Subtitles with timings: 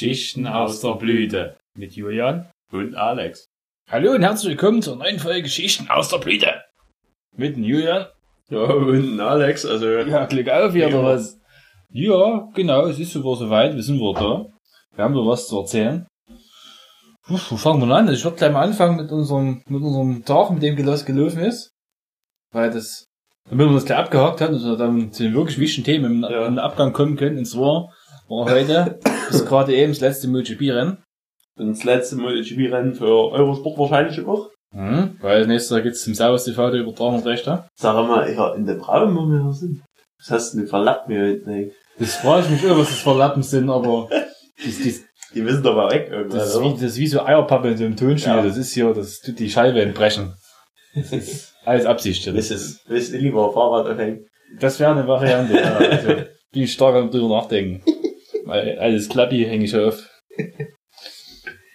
[0.00, 1.58] Geschichten aus der Blüte.
[1.76, 2.48] Mit Julian.
[2.72, 3.44] Und Alex.
[3.90, 6.62] Hallo und herzlich willkommen zur neuen Folge Geschichten aus der Blüte.
[7.36, 8.06] Mit Julian.
[8.48, 9.86] Ja, und Alex, also.
[9.86, 11.38] Ja, Glück auf hier, oder was?
[11.90, 14.46] Ja, genau, es ist sogar soweit, wir sind wieder da.
[14.96, 16.06] Wir haben da was zu erzählen.
[17.26, 18.08] Puh, wo fangen wir an?
[18.10, 21.72] Ich würde gleich mal anfangen mit unserem, mit unserem Tag, mit dem gelos gelaufen ist.
[22.52, 23.04] Weil das,
[23.50, 26.30] damit wir das gleich abgehakt haben, dass wir dann zu den wirklich wichtigen Themen im,
[26.30, 26.46] Ja.
[26.46, 27.36] im Abgang kommen können.
[27.36, 27.92] Und zwar
[28.30, 30.98] war heute, ist gerade eben das letzte MotoGP-Rennen.
[31.58, 34.50] Und das letzte MotoGP-Rennen für Eurosport wahrscheinlich auch.
[34.72, 35.16] Mhm.
[35.20, 37.64] Weil nächstes Jahr geht's zum Servus TV der Übertragungsrechte.
[37.74, 39.82] Sag mal, ja, in der Braun, wo wir hier sind.
[40.18, 41.50] Was hast du denn verlappt mir heute?
[41.50, 41.72] ey?
[41.98, 44.08] Das frage ich mich immer, was das für Lappen sind, aber
[44.64, 45.00] das, das,
[45.34, 47.76] Die müssen doch mal weg irgendwann, das, ist wie, das ist wie so Eierpappe in
[47.76, 48.32] so einem Tonstuhl.
[48.32, 48.42] Ja.
[48.42, 50.34] Das ist hier, das tut die Scheibe entbrechen.
[50.94, 52.26] Das ist alles Absicht.
[52.26, 54.26] Das, Wisst ist, ihr, wisst ihr lieber Fahrrad aufhängen?
[54.60, 55.56] das wäre eine Variante.
[55.56, 55.76] Ja.
[55.76, 56.08] Also,
[56.52, 57.82] bin ich stark am drüber nachdenken.
[58.44, 60.08] Weil alles klappi hänge ich auf.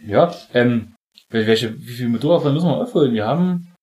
[0.08, 0.94] Ja, ähm,
[1.31, 3.14] wel- welche, wie viele Motorradrennen müssen wir aufholen?
[3.14, 3.73] Wir haben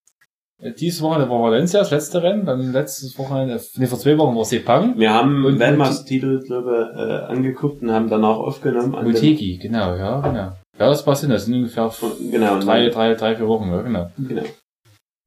[0.61, 4.37] äh, dieses Wochenende war Valencia, das letzte Rennen, dann letztes Wochenende, nee, vor zwei Wochen
[4.37, 4.97] war Sepang.
[4.98, 8.95] Wir haben Und- Weltmeistertitel, glaube ich, äh, angeguckt und haben danach aufgenommen.
[8.95, 10.39] an dem- Motegi, genau, ja, genau.
[10.79, 11.92] Ja, das passt hin, das sind ungefähr
[12.31, 14.11] Genau, und drei, drei, drei, vier Wochen, ja, genau.
[14.17, 14.45] genau.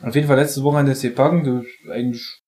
[0.02, 2.40] Auf jeden Fall letztes Wochenende Sepang, du, eigentlich,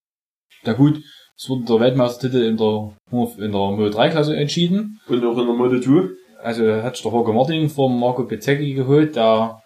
[0.63, 1.01] na gut,
[1.37, 4.99] es wurde der Weltmeistertitel in der, in der Moto 3 Klasse entschieden.
[5.07, 6.09] Und auch in der Moto 2.
[6.41, 9.61] Also hat sich der Holger Martin vom Marco Bezzecchi geholt, der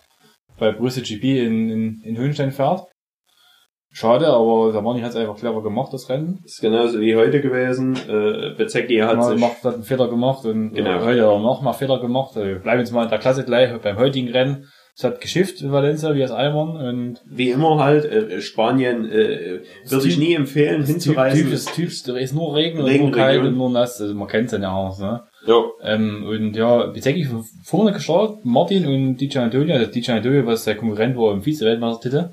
[0.58, 2.84] bei Brüssel GP in, in, in Hohenstein fährt.
[3.94, 6.40] Schade, aber der Martin hat es einfach clever gemacht, das Rennen.
[6.46, 7.96] Ist genauso wie heute gewesen.
[8.08, 10.90] Äh, Bezecki hat Mal sich, macht, hat einen Fehler gemacht und Genau.
[10.92, 12.32] äh, heute auch noch mal Fehler gemacht.
[12.38, 14.66] Also, wir bleiben jetzt mal in der Klasse gleich beim heutigen Rennen.
[14.96, 19.62] Es hat geschifft in Valencia wie das Eimern und wie immer halt, äh, Spanien, äh,
[19.88, 21.40] würde ich Typ- nie empfehlen, hinzureisen.
[21.44, 24.00] Typisches Typs, da ist nur Regen und Regen, nur kalt und nur nass.
[24.02, 25.24] Also man kennt's dann ja auch, ne?
[25.48, 30.46] Ja, Ähm, und ja, Bezzecchi von vorne gestartet, Martin und DJ Antonio, also DJ Antonio,
[30.46, 32.30] was der Konkurrent war im Vize-Weltmeistertitel.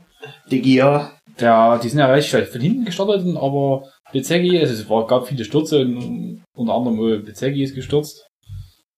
[0.50, 1.12] Digi, ja.
[1.40, 5.26] Der, die sind ja recht schnell von hinten gestartet, aber Bezzecchi, also es war, gab
[5.28, 8.26] viele Stürze und unter anderem Bezzecchi ist gestürzt.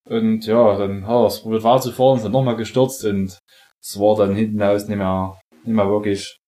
[0.09, 3.39] Und ja, dann hat er es probiert weiterzufahren, ist dann nochmal gestürzt und
[3.83, 6.39] es war dann hinten aus nicht mehr, nicht mehr wirklich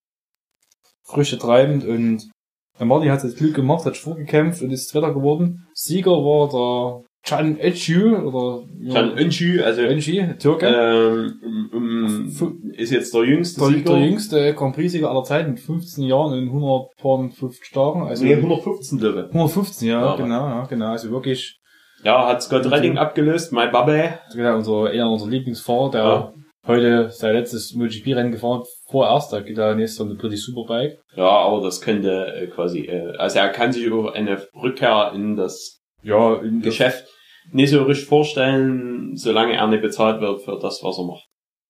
[1.04, 2.30] frische treibend und
[2.78, 5.66] der Martin hat das Glück gemacht, hat vorgekämpft und ist Zweiter geworden.
[5.74, 10.66] Sieger war der Can Öncü oder Can Öncü, also Öncü, Türke.
[10.66, 13.92] ähm, um, ist jetzt der jüngste der, Sieger.
[13.94, 18.02] der jüngste Grand Prix-Sieger aller Zeiten mit 15 Jahren und 150 Tagen.
[18.08, 20.16] Also Nee, 115 glaube 115, ja, Ja.
[20.16, 20.86] genau, ja, genau.
[20.90, 21.58] Also wirklich,
[22.00, 22.04] ich.
[22.04, 24.18] Ja, hat Scott Redding abgelöst, mein Babbe.
[24.34, 26.32] genau, unser, eher unser Lieblingsfahrer, der Ja.
[26.66, 30.98] Heute sein letztes MotoGP-Rennen gefahren vorerst, da geht er nächstes Jahr eine British Superbike.
[31.16, 35.36] Ja, aber das könnte äh, quasi, äh, also er kann sich auch eine Rückkehr in
[35.36, 37.06] das Ja, in Geschäft
[37.52, 41.26] nicht so richtig vorstellen, solange er nicht bezahlt wird für das, was er macht.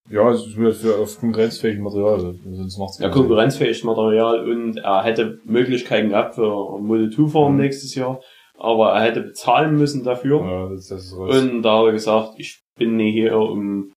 [0.09, 5.39] Ja, es ist für auf konkurrenzfähigen Material, sonst macht's Ja, konkurrenzfähiges Material und er hätte
[5.45, 7.61] Möglichkeiten gehabt für Model 2 fahren Mhm.
[7.61, 8.19] nächstes Jahr,
[8.59, 10.41] aber er hätte bezahlen müssen dafür.
[10.41, 11.37] Ja, das, das ist raus.
[11.41, 13.93] Und da hat er gesagt, ich bin nicht hier, um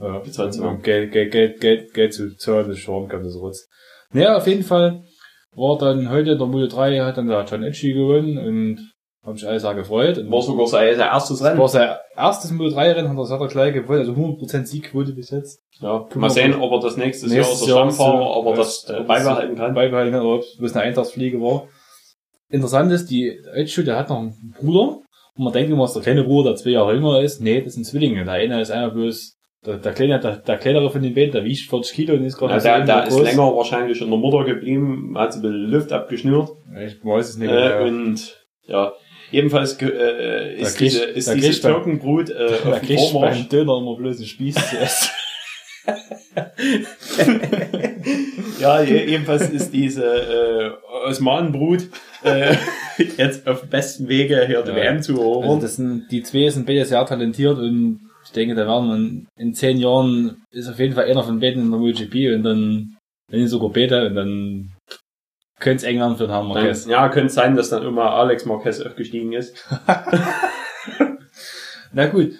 [0.00, 0.82] ja, um werden.
[0.82, 3.68] Geld, Geld, Geld, Geld, Geld zu zahlen, das Schaden kann das Rotz.
[4.12, 5.02] Naja, auf jeden Fall
[5.54, 8.92] war dann heute der Moto 3, hat dann der John Etchi gewonnen und
[9.24, 10.18] hab mich alles sehr gefreut.
[10.18, 11.58] Und war sogar sein erstes Das Rennen.
[11.58, 15.30] war sein erstes Moto 3 Rennen, hat er selber gleich gewonnen, also 100% Siegquote bis
[15.30, 15.60] jetzt.
[15.80, 18.96] Ja, mal sehen, ob er das nächstes, Nächstes Jahr als Stammfahrer, ob er das ob
[18.96, 19.74] äh, beibehalten kann.
[19.74, 21.68] Beibehalten kann, ob es eine Eintagsfliege war.
[22.48, 25.00] Interessant ist, die Elchu, der hat noch einen Bruder.
[25.36, 27.40] Und man denkt immer, dass der kleine Bruder, der zwei Jahre jünger ist.
[27.40, 28.24] Nee, das sind Zwillinge.
[28.24, 29.35] Der eine ist einer bloß,
[29.66, 32.36] der, der kleine, der, der kleinere von den beiden, der wiegt 40 Kilo und ist
[32.38, 35.50] gerade Ja, so der, der ist länger wahrscheinlich in der Mutter geblieben, hat sich ein
[35.50, 36.50] bisschen Luft abgeschnürt.
[36.86, 37.50] Ich weiß es nicht.
[37.50, 37.80] Äh, mehr.
[37.82, 38.92] und ja,
[39.30, 42.34] jedenfalls ge- äh, ist Da kriegt- diese, ist da diese Türkenbrut äh,
[42.70, 43.38] auf dem Vormarsch.
[43.38, 45.10] beim Döner immer bloß einen Spieß zu essen.
[48.60, 50.70] Ja, je- jedenfalls ist diese äh,
[51.08, 51.88] Osmanenbrut
[52.24, 52.54] äh,
[53.18, 54.76] jetzt auf dem besten Wege hier die Ja.
[54.76, 55.60] WM zu Also erobern.
[55.60, 59.54] das sind, die zwei sind beide sehr talentiert und ich denke, da werden man in
[59.54, 62.96] zehn Jahren ist auf jeden Fall einer von beiden in der MotoGP und dann,
[63.30, 64.72] wenn nicht sogar beide, und dann
[65.58, 66.86] könnte es eng werden für den Herrn Dann, Marquez.
[66.86, 69.66] ja, könnte sein, dass dann immer Alex Marquez aufgestiegen ist.
[71.92, 72.32] Na gut.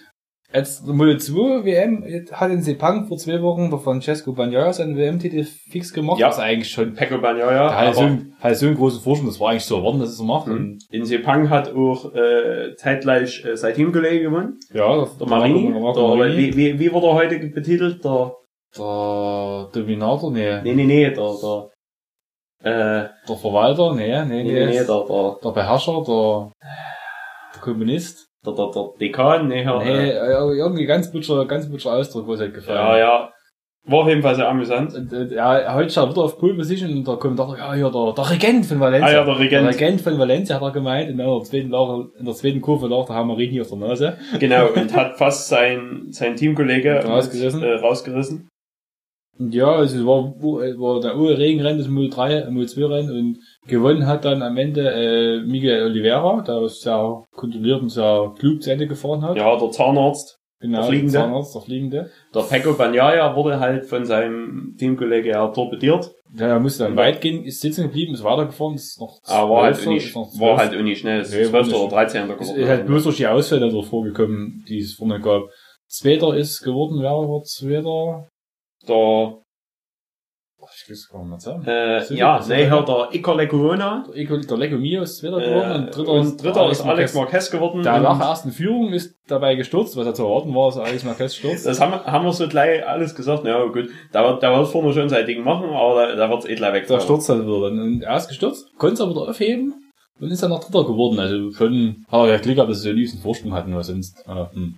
[0.57, 5.45] Jetzt Moto 2 WM hat in Sepang vor zwei Wochen der Francesco Bagnaia seinen WM-Titel
[5.45, 6.29] fix gemacht, Ja.
[6.29, 9.39] was eigentlich schon Pecco Bagnaia, der hat so, einen- hat so einen großen Vorsprung, das
[9.39, 10.47] war eigentlich so erwarten, dass es so macht.
[10.47, 10.79] Mhm.
[10.91, 15.71] In Sepang hat auch äh, zeitgleich äh, sein Teamkollege gewonnen, ja, der Marini.
[15.71, 16.39] Der, Marco Der, Marini.
[16.39, 18.03] wie, wie, wie wurde er heute betitelt?
[18.03, 18.33] Der,
[18.79, 20.63] der Dominator, nee.
[20.63, 21.71] nee, nee, nee, der, der,
[22.63, 24.53] äh, Der Verwalter, nee, nee, nee, nee.
[24.55, 26.51] nee, nee, der, der, der Beherrscher, der,
[27.55, 28.26] der Kommunist.
[28.47, 32.27] Der, der, der Dekan, nee, ja, Nee, äh, äh, irgendwie ganz butcher, ganz butcher Ausdruck,
[32.27, 32.79] wo es halt gefallen.
[32.79, 33.33] ja, ja.
[33.89, 34.95] War auf jeden Fall sehr amüsant.
[34.95, 38.31] Und, äh, ja, er wieder auf Pole Position und der Kommentator, ja, hier, der, der
[38.33, 39.07] Regent von Valencia.
[39.07, 39.65] Ah ja, der Regent.
[39.65, 42.89] Der Regent von Valencia hat er gemeint, in der zweiten, Lache, in der zweiten Kurve
[42.89, 44.19] lag der Hamarini auf der Nase.
[44.41, 47.63] Genau, und hat fast sein, sein Teamkollege Rausgerissen.
[47.63, 48.49] Äh, rausgerissen.
[49.39, 53.11] Und ja, also es war, war der Uwe Regenrennen, das Mul 3, Mul 2 Rennen
[53.11, 58.33] und gewonnen hat dann am Ende äh, Miguel Oliveira, der es sehr kontrolliert und sehr
[58.39, 59.37] klug zu Ende gefahren hat.
[59.37, 60.39] Ja, der Zahnarzt.
[60.61, 61.13] genau, der Fliegende.
[61.13, 62.11] Zahnarzt, der Fliegende.
[62.35, 66.13] Der Pecco Bagnaia wurde halt von seinem Teamkollege ja torpediert.
[66.35, 69.63] Ja, er musste dann weit gehen, ist sitzen geblieben, ist weitergefahren, ist noch Aber war
[69.65, 71.23] halt, ist noch war halt nicht schnell.
[71.23, 71.67] Nee, ist war 12.
[71.67, 71.77] nicht.
[71.77, 72.31] oder 13.
[72.31, 72.69] Ist geworden.
[72.69, 75.45] halt bloß durch die Ausfälle vorgekommen, die es vorne gab.
[75.89, 78.29] Zweiter ist geworden, wer war Zweiter?
[78.89, 79.39] Der,
[81.39, 81.65] Sagen.
[81.67, 84.05] äh, ja, nee, halt der Iker Lecuona.
[84.09, 87.15] Der Eco- Der Lego Mio ist Zweiter geworden Äh, und dritter, und dritter ist Alex
[87.15, 87.83] Marquez geworden.
[87.83, 91.05] Der nach der ersten Führung ist dabei gestürzt, was ja zu erwarten war, dass Alex
[91.05, 91.65] Marquez stürzt.
[91.67, 93.45] Das haben, haben wir so gleich alles gesagt.
[93.47, 93.89] Ja, gut.
[94.13, 96.73] Da wird, da wird vorne schon sein Ding machen, aber da, da wird's eh gleich
[96.75, 96.87] weg.
[96.89, 97.67] Der stürzt halt wieder.
[97.69, 99.75] Und er ist gestürzt, konnte es aber wieder aufheben
[100.21, 101.19] und ist dann noch Dritter geworden.
[101.19, 104.23] Also schon hat er ja Glück gehabt, dass sie einen liebsten Vorsprung hatten, weil sonst,
[104.27, 104.77] äh, hm.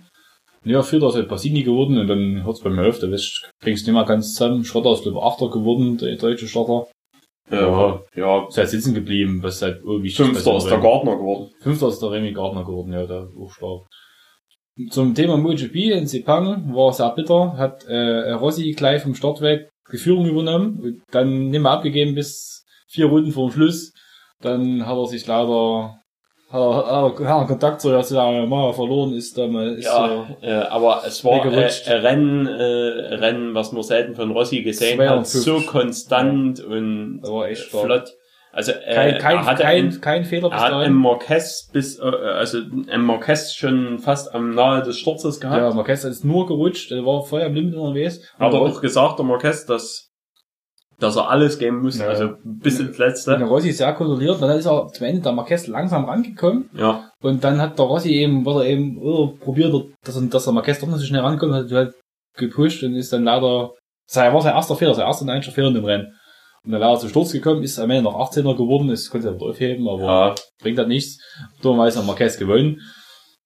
[0.65, 3.91] Ja, Vierter ist halt Basini geworden und dann hört's bei mir auf, da kriegst du
[3.91, 4.63] nicht mal ganz zusammen.
[4.63, 6.87] Schrotter ist, glaube ich, Achter geworden, der deutsche Starter.
[7.49, 8.47] Ja, ja.
[8.47, 11.49] Ist halt sitzen geblieben, was halt irgendwie Fünfter ist der Gardner geworden.
[11.61, 13.87] Fünfter ist der Remy Gardner geworden, ja, der auch stark.
[14.91, 19.69] Zum Thema MotoGP in Sepang war sehr bitter, hat äh, Rossi gleich vom Start weg
[19.91, 23.93] die Führung übernommen und dann nicht mehr abgegeben bis vier Runden vor dem Schluss.
[24.41, 25.99] Dann hat er sich leider
[26.51, 30.27] hat er, hat er, er Kontakt zu der Mauer verloren, ist dann mal ist Ja,
[30.41, 34.61] äh, aber es war äh, ein Rennen, äh, ein Rennen, was man selten von Rossi
[34.63, 35.41] gesehen hat, 52.
[35.41, 37.83] so konstant und echt stark.
[37.85, 38.13] flott.
[38.51, 40.93] Also äh, Kein, kein, er hatte kein, im- kein Fehler bis er hat im.
[40.95, 45.61] Marquez bis, äh, also im Marquez schon fast am nahe des Sturzes gehabt.
[45.61, 48.21] Ja, Marquez ist nur gerutscht, er war voll am Limit unterwegs.
[48.39, 50.08] Hat er auch gesagt, der Marquez, dass,
[50.99, 52.07] dass er alles geben muss, Ja.
[52.07, 53.41] also bis ins Der Letzte.
[53.43, 56.69] Rossi sehr kontrolliert, und dann ist er zum Ende der Marquez langsam rangekommen.
[56.73, 59.73] Ja, Und dann hat der Rossi eben, was er eben, oder probiert,
[60.03, 61.93] dass, er- dass der Marquez doch nicht so schnell rankommt, hat halt
[62.37, 63.71] gepusht und ist dann leider,
[64.05, 66.07] sein war sein erster Fehler, sein erster und einziger Fehler in dem Rennen.
[66.65, 69.35] Und dann leider zu Sturz gekommen, ist am Ende noch 18er geworden, das konnte er
[69.35, 71.17] wieder aufheben, aber ja, bringt halt nichts.
[71.61, 72.79] Dummerweise hat Marquez gewonnen.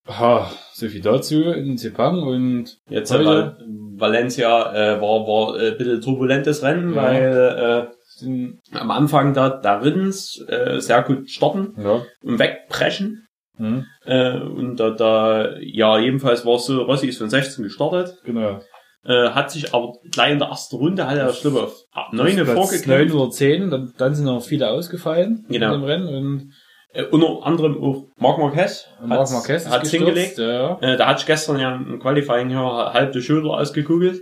[0.08, 3.58] Ha, so viel dazu in Sepang und jetzt Heute- Val
[4.04, 7.02] Valencia äh, war, war äh, ein bisschen turbulentes Rennen, Ja.
[7.04, 13.26] weil sind, äh, am Anfang da, da Rins äh, sehr gut starten ja, und wegpreschen.
[13.58, 18.18] hm, Äh, und da, da, ja, jedenfalls war es so, Rossi ist von 16 gestartet,
[18.26, 18.60] genau.
[19.06, 22.36] äh, hat sich aber gleich in der ersten Runde, hat er, ich glaube, auf 9
[22.36, 22.88] Platz vorgekämpft.
[22.88, 25.74] neun oder zehn, dann, dann sind noch viele ausgefallen Genau.
[25.74, 26.54] in dem Rennen und
[26.94, 28.88] Äh, unter anderem auch Marc Marquez.
[29.04, 30.38] Marc Marquez gestürzt, hingelegt.
[30.38, 30.78] Ja.
[30.80, 32.60] Äh, da hatte ich gestern ja im Qualifying hier
[32.94, 34.22] halb die Schulter ausgekugelt.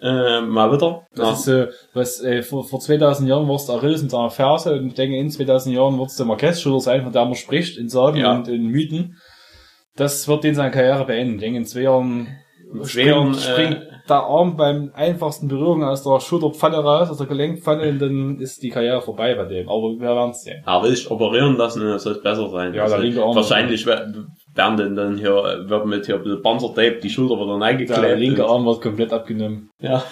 [0.00, 1.06] Äh, mal wieder.
[1.14, 4.74] Das ist so, was äh, vor, vor 2000 Jahren warst du Achilles in seiner Ferse
[4.74, 7.78] und ich denke, in 2000 Jahren wird es der Marquez-Schüler sein, von der man spricht,
[7.78, 8.32] in Sagen Ja.
[8.32, 9.16] und in Mythen.
[9.94, 11.34] Das wird den seine Karriere beenden.
[11.34, 12.28] Ich denke, in zwei Jahren
[12.72, 17.10] In zwei Jahren, springt, springt äh, der Arm beim einfachsten Berührung aus der Schulterpfanne raus,
[17.10, 19.68] aus der Gelenkpfanne und dann ist die Karriere vorbei bei dem.
[19.68, 20.62] Aber wir werden es sehen.
[20.66, 22.74] er will sich operieren lassen, dann soll es besser sein.
[22.74, 24.12] Ja, der linke Arm- Wahrscheinlich wer-
[24.54, 25.32] werden dann, dann hier,
[25.68, 28.18] wird mit hier ein bisschen Panzertape die Schulter wieder Der reingeklebt.
[28.18, 29.70] linke und- Arm wird komplett abgenommen.
[29.80, 30.02] Ja,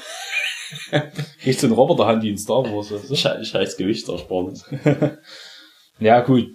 [1.42, 3.16] Kriegt so ein Roboterhand, die in Star Wars ist.
[3.18, 4.64] scheiß, scheiß Gewichtsersparnis.
[5.98, 6.46] Ja, gut.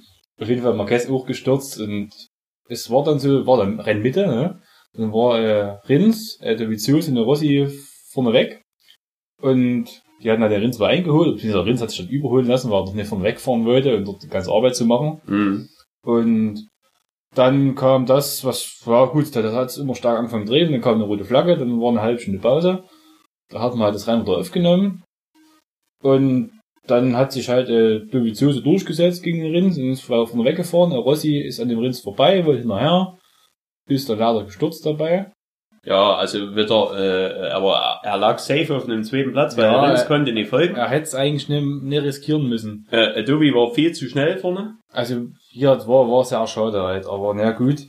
[0.41, 2.09] Auf jeden Fall Marquez auch gestürzt und
[2.67, 4.59] es war dann so, war dann Rennmitte, ne?
[4.97, 7.67] Dann war äh, Rins, äh, Dovizioso und der Rossi
[8.11, 8.61] vorne weg.
[9.41, 12.71] Und die hatten halt der Rins war eingeholt, der Rins hat sich dann überholen lassen,
[12.71, 15.21] weil er noch nicht vorne wegfahren wollte und dort die ganze Arbeit zu machen.
[15.27, 15.69] Mhm.
[16.03, 16.67] Und
[17.35, 20.81] dann kam das, was war gut, das hat es immer stark angefangen zu drehen, dann
[20.81, 22.85] kam eine rote Flagge, dann war eine halbe Stunde Pause.
[23.49, 25.03] Da hat man halt das wieder aufgenommen.
[26.01, 26.51] Und
[26.87, 30.91] dann hat sich halt äh, Dovizioso durchgesetzt gegen den Rins und ist vorne weggefahren.
[30.91, 33.17] Der Rossi ist an dem Rins vorbei, wollte hinterher.
[33.87, 35.31] Ist dann leider gestürzt dabei.
[35.83, 39.89] Ja, also wieder, äh, aber er lag safe auf einem zweiten Platz, weil Ja, er
[39.91, 40.75] Rins äh, konnte nicht folgen.
[40.75, 42.87] Er hätte es eigentlich nicht, nicht riskieren müssen.
[42.89, 44.77] Äh, Adobe war viel zu schnell vorne.
[44.91, 47.87] Also hier war, war sehr schade halt, aber na gut.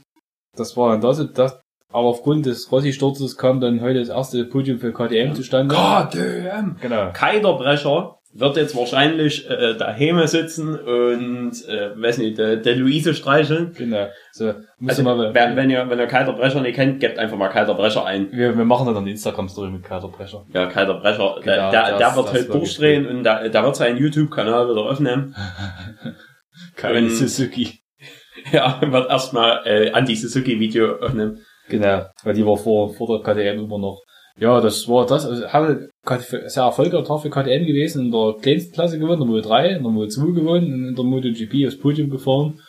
[0.56, 1.58] Das war dann das, das
[1.90, 5.74] aber aufgrund des Rossi-Sturzes kam dann heute das erste Podium für KTM zustande.
[5.74, 6.76] KTM!
[6.80, 7.10] Genau.
[7.14, 13.72] Keiderbrecher wird jetzt wahrscheinlich äh, daheim sitzen und, äh, weiß nicht, der, der Luise streicheln.
[13.76, 14.08] Genau.
[14.32, 14.52] So,
[14.86, 18.30] Also, mal, wenn, wenn ihr, wenn ihr Keiderbrecher nicht kennt, gebt einfach mal Keiderbrecher ein.
[18.32, 20.44] wir, wir machen dann eine Instagram-Story mit Katerbrecher.
[20.52, 24.68] Ja, Keiderbrecher, Genau, der, der, der wird halt durchdrehen und der, der wird seinen YouTube-Kanal
[24.68, 25.34] wieder öffnen.
[26.76, 27.80] Keine Suzuki.
[28.52, 31.44] Ja, wird erstmal äh, Anti-Suzuki-Video öffnen.
[31.68, 34.02] Genau, weil die war vor, vor der KTM immer noch.
[34.38, 35.88] Ja, das war das, also hatte
[36.46, 39.68] sehr erfolgreicher Tag für KTM gewesen, in der kleinsten Klasse gewonnen, in der Moto 3,
[39.70, 42.60] in der Moto 2 gewonnen, und in der MotoGP aufs Podium gefahren.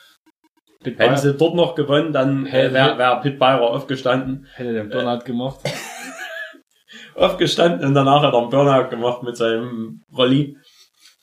[0.81, 4.47] Pit Hätten sie dort noch gewonnen, dann äh, Hätte- wäre wär Pit Byrer aufgestanden.
[4.55, 5.59] hätte den Burnout gemacht.
[7.15, 10.55] Aufgestanden und danach hat er einen Burnout gemacht mit seinem Rolli.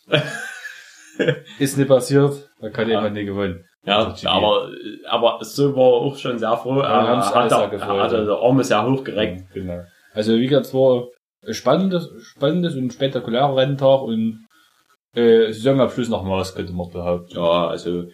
[1.58, 3.02] Ist nicht passiert, da KTM Ja.
[3.02, 3.64] hat nicht gewonnen.
[3.86, 4.70] Ja, aber,
[5.08, 6.80] aber so war er auch schon sehr froh.
[6.80, 8.24] Ja, er, haben hat er, er hatte ja.
[8.24, 9.52] der Arme sehr hochgereckt.
[9.52, 9.84] Genau.
[10.14, 11.08] Also wie gesagt, es war
[11.46, 14.46] ein spannendes, spannendes und spektakulärer Renntag und
[15.14, 17.36] äh, Saisonabschluss nach Maus, könnte man behaupten.
[17.36, 18.04] Ja, also,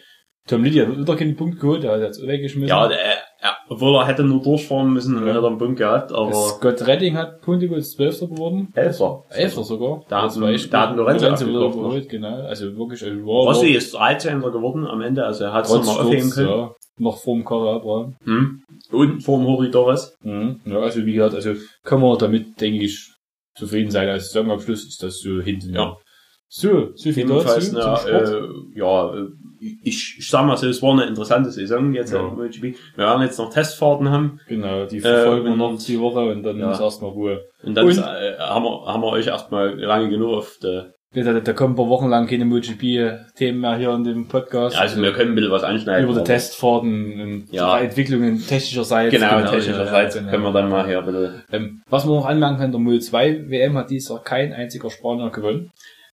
[0.47, 2.67] Tom Liddy hat wieder keinen Punkt geholt, der hat jetzt weggeschmissen.
[2.69, 5.33] ja, der, er, obwohl er hätte nur durchfahren müssen, dann Ja.
[5.33, 8.69] hätte er einen Punkt gehabt, aber Scott Redding hat Punkte geholt, ist Zwölfter geworden.
[8.73, 9.23] Elfer.
[9.29, 10.03] Elfter sogar.
[10.09, 10.95] Da hat- da hat.
[10.97, 11.71] Lorenzo wieder noch.
[11.71, 12.41] geholt, genau.
[12.41, 14.41] Also wirklich, also war, Rossi ist 13.
[14.41, 16.49] geworden am Ende, also er hat es nochmal aufheben können.
[16.49, 18.11] ja, noch vorm Karabra.
[18.25, 18.63] Hm.
[18.91, 20.15] Und vor dem Horidores.
[20.23, 20.59] Mhm.
[20.65, 23.11] Ja, also wie gesagt, also kann man damit, denke ich,
[23.55, 24.09] zufrieden sein.
[24.09, 25.73] Als Saisonabschluss ist das so hinten.
[25.75, 25.97] Ja.
[26.53, 28.41] So, so viel dazu na, äh,
[28.75, 29.27] ja, äh,
[29.83, 32.19] ich, ich sag mal so, es war eine interessante Saison jetzt Ja.
[32.37, 36.43] Wir werden jetzt noch Testfahrten haben Genau, die verfolgen wir und- noch die Woche und
[36.43, 36.71] dann Ja.
[36.73, 37.39] ist erstmal Ruhe.
[37.63, 41.39] und dann Und- äh, haben, wir, haben wir euch erstmal lange genug auf der, Da,
[41.39, 44.75] da kommen ein paar Wochen lang keine MotoGP-Themen mehr hier in dem Podcast.
[44.75, 46.09] ja, also wir können ein bisschen was anschneiden.
[46.09, 47.79] über die Testfahrten und Ja.
[47.79, 49.13] Entwicklungen technischerseits.
[49.13, 50.31] Genau, technischerseits ja, genau.
[50.33, 53.49] können wir dann mal hier bisschen Ähm, was man noch anmerken kann, der Moto 2
[53.49, 55.71] WM hat dieses Jahr kein einziger Spanier gewonnen.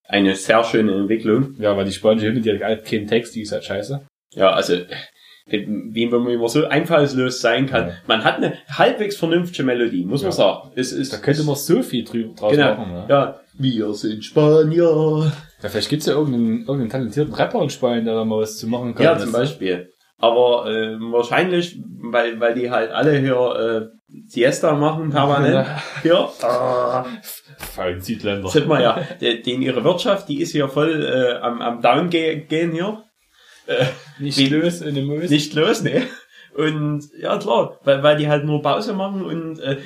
[0.09, 1.55] Eine sehr schöne Entwicklung.
[1.59, 4.01] Ja, weil die spanische Hymne, die hat halt keinen Text, die ist halt scheiße.
[4.35, 4.75] Ja, also,
[5.47, 7.89] wie man immer so einfallslos sein kann.
[7.89, 7.95] Ja.
[8.07, 10.37] Man hat eine halbwegs vernünftige Melodie, muss man Ja.
[10.37, 10.73] sagen.
[10.75, 12.93] Es ist, Da könnte man so viel drüber draus genau, machen.
[12.93, 13.07] Ne?
[13.09, 15.33] ja, wir sind Spanier.
[15.63, 18.67] Ja, vielleicht gibt's ja irgendeinen, irgendeinen talentierten Rapper in Spanien, der da mal was zu
[18.67, 19.05] machen kann.
[19.05, 19.91] Ja, zum Beispiel.
[20.19, 25.67] Aber äh, wahrscheinlich, weil, weil die halt alle hier äh, Siesta machen permanent.
[26.03, 26.29] Hier.
[27.61, 28.49] Ah, Fein Südländer.
[28.49, 32.09] sieht man ja, die, die, ihre Wirtschaft, die ist hier voll äh, am, am Down
[32.11, 33.05] ge- gehen hier.
[34.19, 35.29] Nicht Wie- los in dem Moos.
[35.31, 36.03] Nicht los, ne?
[36.57, 39.77] Und ja klar, weil, weil die halt nur Pause machen und äh,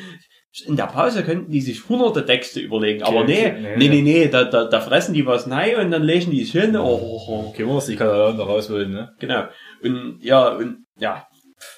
[0.67, 3.03] in der Pause könnten die sich hunderte Texte überlegen.
[3.03, 3.77] Aber nee, nee.
[3.77, 6.53] nee, nee, nee, da, da, da fressen die was nein und dann legen die es
[6.53, 6.77] hin.
[6.77, 7.45] Oh, oh, oh.
[7.49, 9.11] Okay, wir uns die Katalanen da rausholen, ne?
[9.19, 9.45] Genau.
[9.83, 11.27] Und ja, und ja,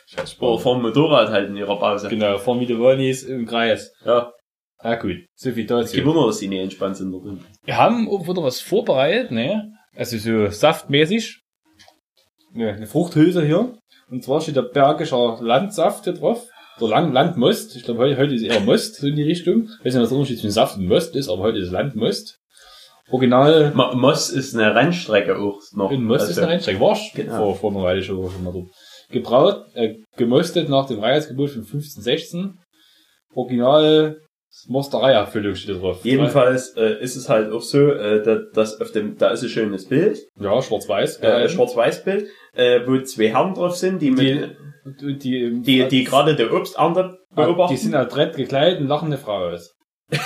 [0.08, 2.08] Scheiß vor, vor dem Motorrad halt in ihrer Pause.
[2.08, 2.74] Genau, fahren wie die
[3.28, 3.92] im Kreis.
[4.04, 4.32] Ja,
[4.84, 6.04] Ja gut, so viel dazu.
[6.04, 7.10] Wunder, dass die nicht entspannt sind.
[7.10, 7.44] dort unten.
[7.64, 9.72] Wir haben auch wieder was vorbereitet, ne?
[9.96, 11.40] Also so saftmäßig.
[12.52, 13.76] Ne, eine Fruchthülse hier.
[14.10, 16.46] Und zwar steht der Bergischer Landsaft hier drauf.
[16.80, 17.74] Der Land Landmost.
[17.76, 19.68] Ich glaube, heute, heute ist eher Most, so in die Richtung.
[19.80, 22.38] Ich weiß nicht, was der Unterschied zwischen Saft und Most ist, aber heute ist Landmost.
[23.10, 25.90] Original Ma- Moss ist eine Rennstrecke auch noch.
[25.90, 26.80] in Most ist Also, eine Rennstrecke.
[26.80, 27.36] Warst Genau.
[27.36, 28.68] vor, vor einer Weile schon, schon mal dort.
[29.10, 32.58] Gebraut, äh, gemostet nach dem Freiheitsgebot von 1516.
[33.34, 34.20] Original
[34.68, 36.00] Mosterei-Abfüllung steht da drauf.
[36.04, 39.48] Jedenfalls äh, ist es halt auch so, äh, da- dass auf dem, da ist ein
[39.48, 41.20] schönes Bild, Ja, schwarz-weiß.
[41.20, 44.56] äh, Schwarz-Weiß-Bild, äh, wo zwei Herren drauf sind, die mit,
[45.00, 47.74] die, die, die, die gerade der Obsternte beobachten.
[47.74, 49.74] Die sind adrett gekleidet und lachen eine Frau aus.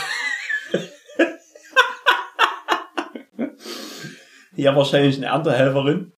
[4.57, 6.13] ja, wahrscheinlich eine Erntehelferin.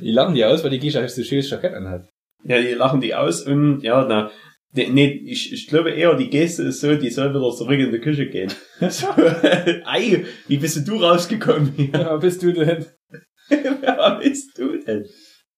[0.00, 2.08] Die lachen die aus, weil die Gisha so schönes Jackett anhat.
[2.44, 4.30] Ja, die lachen die aus und ja, na,
[4.72, 7.98] nee, ich, ich glaube eher, die Geste ist so, die soll wieder zurück in die
[7.98, 8.50] Küche gehen.
[8.88, 9.08] So,
[9.84, 11.74] Ei, wie bist du rausgekommen?
[11.76, 11.90] hier?
[11.92, 12.86] Ja, bist du denn?
[13.48, 15.06] Wer bist du denn?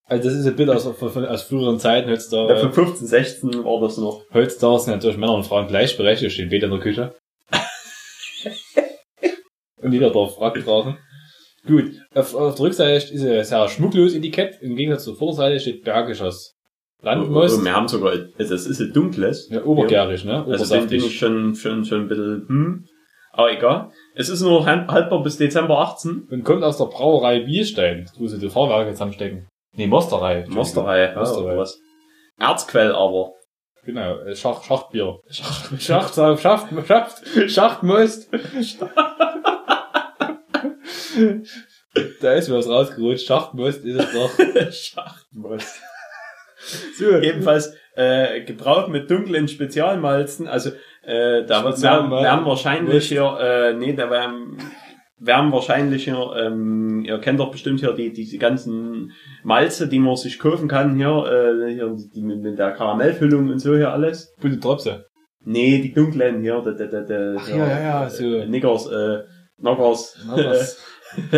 [0.06, 2.08] Also das ist ein Bild aus, aus früheren Zeiten.
[2.08, 4.22] Ja, Heutzutage, von 15, 16 war das noch.
[4.34, 7.14] heutzutage sind natürlich Männer und Frauen gleichberechtigt, stehen beide in der Küche.
[9.76, 10.98] und jeder darf Frack tragen.
[11.66, 14.58] Gut, auf, auf der Rückseite ist ein sehr schmucklos Etikett.
[14.60, 16.54] Im Gegensatz zur Vorderseite steht Bergischers
[17.04, 17.60] Landmost.
[17.60, 19.48] Oh, wir haben sogar, also es ist ein dunkles.
[19.50, 20.44] Ja, obergärig, ne?
[20.48, 22.84] Also den bin ich schon, schon, schon ein bisschen, hm.
[23.36, 23.90] Aber egal.
[24.14, 26.28] Es ist nur haltbar bis Dezember 18.
[26.30, 29.48] Und kommt aus der Brauerei Bielstein, wo sie die Fahrwerke zusammenstecken.
[29.76, 30.46] Nee, Mosterei.
[30.48, 31.10] Mosterei.
[31.10, 31.56] Ja, Mosterei.
[31.56, 31.80] was.
[32.38, 33.32] Erzquell aber.
[33.84, 35.18] Genau, äh, Schach, Schachtbier.
[35.28, 36.40] Schacht, Schacht, Schacht,
[36.86, 38.28] Schacht, Schachtmost.
[42.20, 43.26] da ist mir was rausgerutscht.
[43.26, 44.30] Schachtmost ist es doch.
[44.72, 45.82] Schachtmost.
[46.98, 50.46] So, Jedenfalls äh, gebraut mit dunklen Spezialmalzen.
[50.48, 50.70] Also
[51.02, 54.58] äh, da wird Spezialmal- werden wahrscheinlich hier, äh, nee, da werden,
[55.18, 60.16] werden wahrscheinlich hier, ähm, ihr kennt doch bestimmt hier die diese ganzen Malze, die man
[60.16, 61.08] sich kaufen kann hier,
[61.66, 64.34] äh, hier die mit, mit der Karamellfüllung und so hier alles.
[64.40, 65.04] bunte Tropse.
[65.46, 68.24] Nee, die dunklen hier, der, der, der, der Ach ja, ja, ja, so.
[68.24, 69.18] äh, Niggers, äh,
[69.60, 70.16] Knockers.
[70.26, 70.80] Was?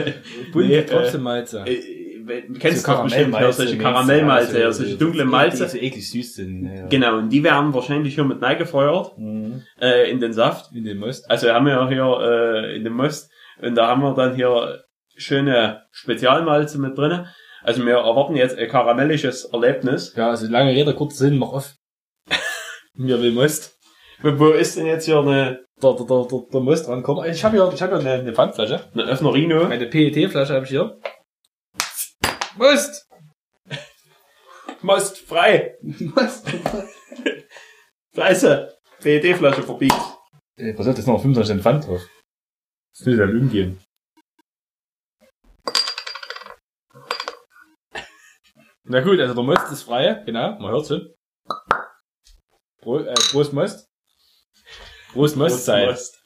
[0.52, 1.64] Bunte Nee, äh, Tropse Malze.
[1.66, 5.64] Äh, du kennst doch bestimmt ja, solche Karamellmalze, ja, solche dunkle Malze.
[5.64, 6.64] Die so eklig süß sind.
[6.64, 6.86] Ja.
[6.86, 9.62] Genau, und die werden wahrscheinlich hier mit reingefeuert, mhm.
[9.80, 10.72] äh, in den Saft.
[10.72, 11.30] In den Most.
[11.30, 13.30] Also haben wir ja hier, äh, in den Most.
[13.60, 14.84] Und da haben wir dann hier
[15.16, 17.32] schöne Spezialmalze mit drinne.
[17.62, 20.14] Also wir erwarten jetzt ein karamellisches Erlebnis.
[20.14, 21.74] Ja, also lange Rede, kurz Sinn, mach auf.
[22.94, 23.76] Mir will Most.
[24.22, 27.30] Wo ist denn jetzt hier eine der, der, der, der, der Most rankommen?
[27.30, 28.80] Ich habe hier, ich hab hier eine, eine Pfandflasche.
[28.94, 29.64] Eine Öffnerino.
[29.64, 30.98] Eine PET-Flasche habe ich hier.
[32.56, 33.06] Most!
[34.82, 35.76] Most frei!
[35.82, 36.48] Most
[38.14, 38.78] Scheiße!
[39.00, 39.94] PET-Flasche verbiegt.
[40.56, 42.00] Ey, was hat das noch 25 Pfand drauf?
[42.96, 43.80] Das will ja Lügen gehen.
[48.84, 51.14] Na gut, also der Most ist frei, genau, man hört schon.
[52.80, 53.86] Pro, äh, Prost Most.
[55.12, 55.86] Prost Most sein.
[55.86, 56.22] Most.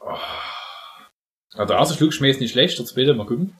[0.00, 0.37] Oh.
[1.54, 3.56] Also der erste Schluck schmeckt nicht schlecht, der zweite mal gucken.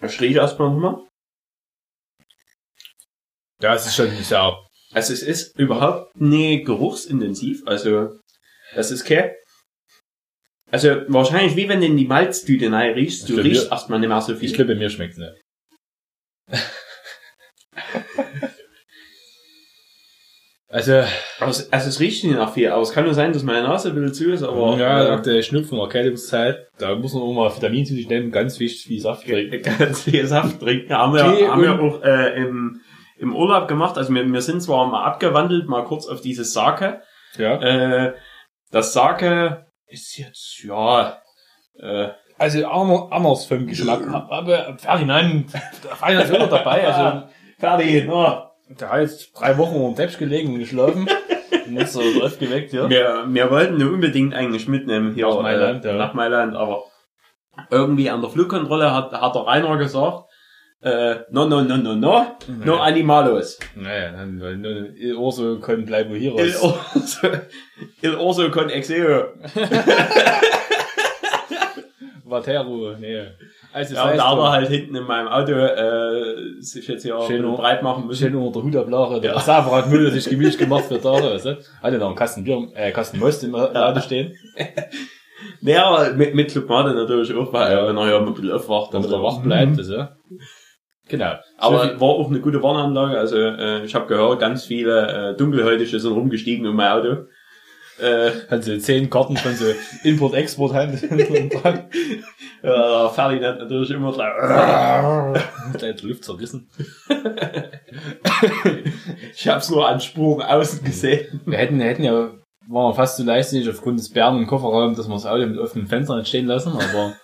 [0.00, 1.06] Ich rieche erstmal nochmal.
[3.60, 4.58] Ja, es ist schon sehr.
[4.92, 8.18] Also es ist überhaupt nicht geruchsintensiv, also
[8.74, 9.32] das ist kein
[10.72, 14.22] also wahrscheinlich wie wenn du in die Malztüte rein riechst, du riechst erstmal nicht mehr
[14.22, 14.48] so viel.
[14.48, 15.36] Ich glaube, mir schmeckt's nicht.
[20.72, 21.02] Also,
[21.38, 23.90] also, also es riecht nicht nach viel, aber es kann nur sein, dass meine Nase
[23.90, 24.76] ein bisschen zu ist, aber...
[24.78, 28.30] Ja, äh, nach der Schnupfen- Erkältungszeit, da muss man auch mal Vitamin zu sich nehmen,
[28.32, 29.62] ganz wichtig, viel Saft trinken.
[29.78, 30.92] Ganz viel Saft trinken.
[30.92, 32.80] Haben wir, okay, haben wir auch äh, im,
[33.18, 37.02] im Urlaub gemacht, also wir, wir sind zwar mal abgewandelt, mal kurz auf dieses Sake.
[37.36, 37.60] Ja.
[37.60, 38.14] Äh,
[38.70, 41.20] das Sake ist jetzt, ja,
[41.78, 44.08] äh, also anders vom Geschmack.
[44.30, 47.28] Aber Ferdinand, Ferdinand ist immer dabei, also.
[47.58, 48.51] Ferdi, no.
[48.68, 51.08] Der hat jetzt drei Wochen dem Teppich gelegen und geschlafen.
[51.66, 52.88] und ist so drauf geweckt, ja.
[52.88, 55.94] Wir, wir wollten ihn unbedingt eigentlich mitnehmen hier nach Mailand, äh, ja.
[55.94, 56.84] nach Mailand, aber
[57.70, 60.24] irgendwie an der Flugkontrolle hat, hat der Rainer gesagt,
[60.82, 63.58] äh, no, no, no, no, no, no animalos.
[63.76, 66.78] Naja, dann, weil il orso con bleibo hier Il orso,
[68.02, 69.34] il orso con exeo.
[72.24, 73.28] Vatero, nee.
[73.72, 77.42] Also ja, und da aber halt hinten in meinem Auto äh, sich jetzt hier schön
[77.54, 78.24] breit machen müssen.
[78.24, 79.20] Schön unter der Hutablare.
[79.20, 79.40] Der ja.
[79.40, 81.58] Safer hat Müll sich gemütlich gemacht für da, weißt du?
[81.82, 84.34] Hatte noch einen Kasten Bier, äh, Kasten Most im Auto stehen.
[85.62, 87.86] naja, mit, mit Clubmate natürlich auch, weil ja.
[87.86, 89.82] er ja ein bisschen aufwacht, damit er wach bleibt, mhm.
[89.82, 90.06] so.
[91.08, 91.34] Genau.
[91.58, 93.18] Aber war auch eine gute Warnanlage.
[93.18, 97.26] Also äh, ich habe gehört, ganz viele äh, Dunkelhäutige sind rumgestiegen in mein Auto.
[98.02, 99.66] Äh, Hat so zehn Karten von so
[100.02, 100.98] Import-Export dran.
[102.62, 104.32] ja, Ferdinand natürlich immer gleich.
[105.80, 106.68] Der Luft zerrissen.
[109.34, 111.40] ich hab's nur an Spuren außen gesehen.
[111.46, 112.30] Wir hätten, wir hätten ja,
[112.68, 115.86] waren fast so leistig aufgrund des Bären im Kofferraum, dass wir das Auto mit offenen
[115.86, 117.14] Fenstern entstehen lassen, aber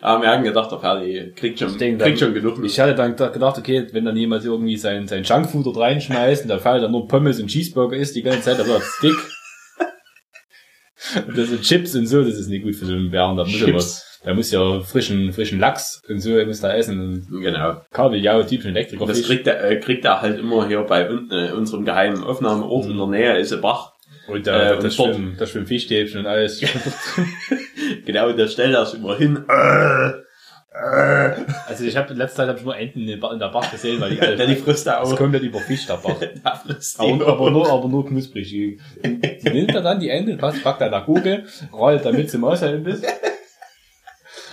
[0.00, 2.62] aber wir haben gedacht, der Ferdi kriegt schon, denke, kriegt schon genug.
[2.62, 6.48] Ich hatte dann gedacht, okay, wenn dann jemand irgendwie sein, sein Junkfood dort reinschmeißt und
[6.48, 9.16] der Fall dann nur Pommes und Cheeseburger isst die ganze Zeit, dann wird dick.
[11.26, 13.36] Und das sind Chips und so, das ist nicht gut für so einen Bären.
[13.36, 17.26] Da muss, ja was, da muss ja frischen, frischen Lachs und so, muss da essen.
[17.30, 17.82] Genau.
[17.92, 19.06] Kabeljau, typischen Elektriker.
[19.06, 22.90] Das kriegt er, äh, kriegt er halt immer hier bei äh, unserem geheimen Aufnahmeort mhm.
[22.92, 23.92] in der Nähe, ist ein Bach.
[24.26, 26.60] Und da, äh, das, schwimmen, das schwimmen Fischstäbchen und alles.
[28.04, 29.44] genau, der stellt das immer hin.
[29.48, 30.25] Äh.
[31.66, 34.20] Also ich habe letzte Zeit hab ich nur Enten in der Bach gesehen, weil die
[34.22, 34.36] alle.
[34.36, 35.08] ja, die frisst er auch.
[35.08, 36.16] Das kommt ja über Fisch, der Bach.
[36.98, 38.48] aber, aber, nur, aber nur knusprig.
[38.48, 42.44] Die, die nimmt er dann, die Ente, passt, packt er nach Google, rollt damit zum
[42.44, 43.00] Aushältnis.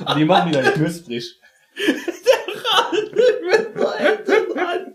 [0.05, 1.39] Und die machen die dann knusprig.
[1.75, 4.93] der rollt mit der Ente dran.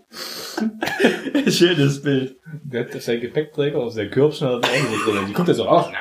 [1.51, 2.37] Schönes Bild.
[2.63, 5.25] Der hat sein Gepäckträger auf sein Körbchen hat drin.
[5.27, 5.91] Die guckt ja so auf.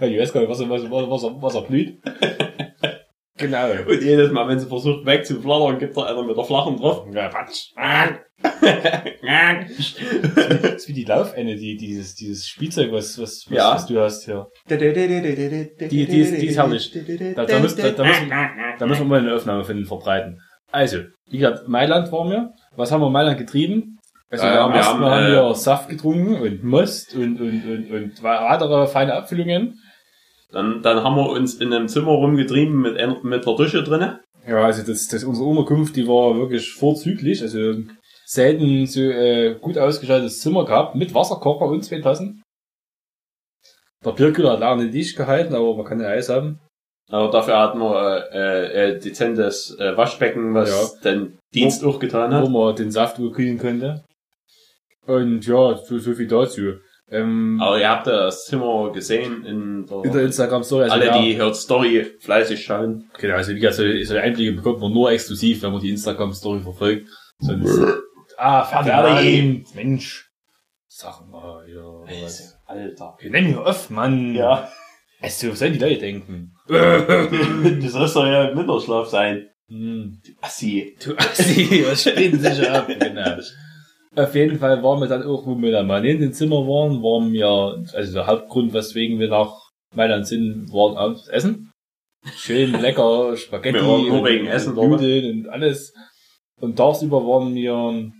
[0.00, 1.98] Weil ich weiß gar nicht, was er, was, was, er, was er blüht.
[3.42, 3.70] Genau.
[3.88, 7.06] Und jedes Mal, wenn sie versucht wegzuflattern, gibt er einer mit der Flachen drauf.
[7.12, 7.28] Ja,
[10.62, 13.74] das ist wie die Laufende, die, dieses, dieses Spielzeug, was, was, was, ja.
[13.74, 14.46] was du hast hier.
[15.90, 16.92] Die, die, ist, die ist herrlich.
[17.36, 18.30] Da, da, müssen, da, da, müssen,
[18.78, 20.40] da müssen wir mal eine Aufnahme finden, verbreiten.
[20.72, 22.52] Also, wie gesagt, Mailand waren wir.
[22.76, 23.98] Was haben wir in Mailand getrieben?
[24.30, 28.22] Also ja, wir haben, haben wir äh, Saft getrunken und Most und, und, und, und
[28.22, 29.78] weitere feine Abfüllungen.
[30.52, 34.20] Dann, dann haben wir uns in einem Zimmer rumgetrieben mit, mit der Dusche drinnen.
[34.46, 37.42] Ja, also das, das, unsere Unterkunft, die war wirklich vorzüglich.
[37.42, 37.74] Also
[38.26, 42.42] selten so äh, gut ausgestattetes Zimmer gehabt mit Wasserkocher und zwei Tassen.
[44.04, 46.60] Der Bierkühler hat lange nicht dicht gehalten, aber man kann ja Eis haben.
[47.08, 51.10] Aber dafür hatten wir äh, äh, dezentes äh, Waschbecken, was ja.
[51.10, 52.42] den Dienst wo, auch getan hat.
[52.42, 54.04] Wo man den Saft kühlen könnte.
[55.06, 56.74] Und ja, so, so viel dazu.
[57.12, 60.84] Ähm, Aber ihr habt das Zimmer gesehen in der, in der Instagram-Story.
[60.84, 63.10] Also alle, ja, die hört Story fleißig schauen.
[63.18, 66.62] Genau, also wie gesagt, so, so Einblicke bekommt man nur exklusiv, wenn man die Instagram-Story
[66.62, 67.06] verfolgt.
[67.38, 67.80] Sonst,
[68.38, 69.66] ah, Fertig.
[69.74, 70.30] Mensch.
[70.88, 72.22] Sag mal, ja.
[72.22, 72.58] Was.
[72.66, 73.16] Alter.
[73.20, 74.34] Wir nennen hier oft, Mann.
[74.34, 74.70] Ja.
[75.20, 76.54] Also, was sollen die Leute denken?
[76.68, 79.48] du sollst doch ja im Winterschlaf sein.
[79.68, 80.20] Hm.
[80.40, 80.96] Assi.
[81.04, 82.88] Du Assi, was spinnt sich ab?
[82.88, 83.36] Genau.
[84.14, 87.02] Auf jeden Fall waren wir dann auch, wo wir dann mal in dem Zimmer waren,
[87.02, 89.52] waren wir, also der Hauptgrund, weswegen wir nach
[89.94, 91.70] Mailand sind, waren abends essen.
[92.36, 94.88] Schön lecker Spaghetti und, Essen, und oder?
[94.88, 95.94] Nudeln und alles.
[96.60, 98.12] Und tagsüber waren wir an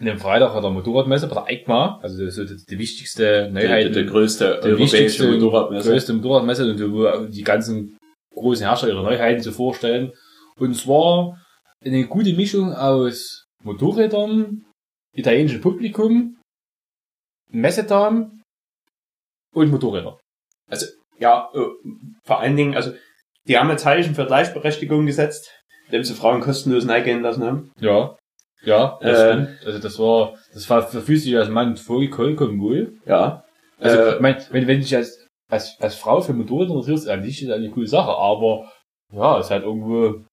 [0.00, 3.90] dem Freitag an der Motorradmesse bei der EICMA, also so die, die wichtigste Neuheit, Der,
[3.90, 5.90] der größte die europäische Motorradmesse.
[5.90, 7.96] größte Motorradmesse, und wo die ganzen
[8.34, 10.12] großen Herrscher ihre Neuheiten so vorstellen.
[10.58, 11.38] Und zwar
[11.84, 14.64] eine gute Mischung aus Motorrädern,
[15.14, 16.36] italienischem Publikum,
[17.50, 18.42] Messedamen
[19.54, 20.18] und Motorräder.
[21.18, 21.60] Ja, äh,
[22.24, 22.92] vor allen Dingen, also,
[23.46, 25.52] die haben ein Zeichen für Gleichberechtigung gesetzt,
[25.86, 27.72] indem sie Frauen kostenlos eingehen lassen haben.
[27.78, 28.16] Ja.
[28.62, 29.32] Ja, das Äh.
[29.32, 29.66] stimmt.
[29.66, 32.98] Also das war, das war für sich als Mann voll vollkommen wohl.
[33.04, 33.44] Ja.
[33.78, 37.08] Also, Äh, ich mein, wenn, wenn du dich als, als, als Frau für Motorräder interessierst,
[37.08, 38.72] an sich ist das eine coole Sache, aber,
[39.12, 40.24] ja, ist halt irgendwo,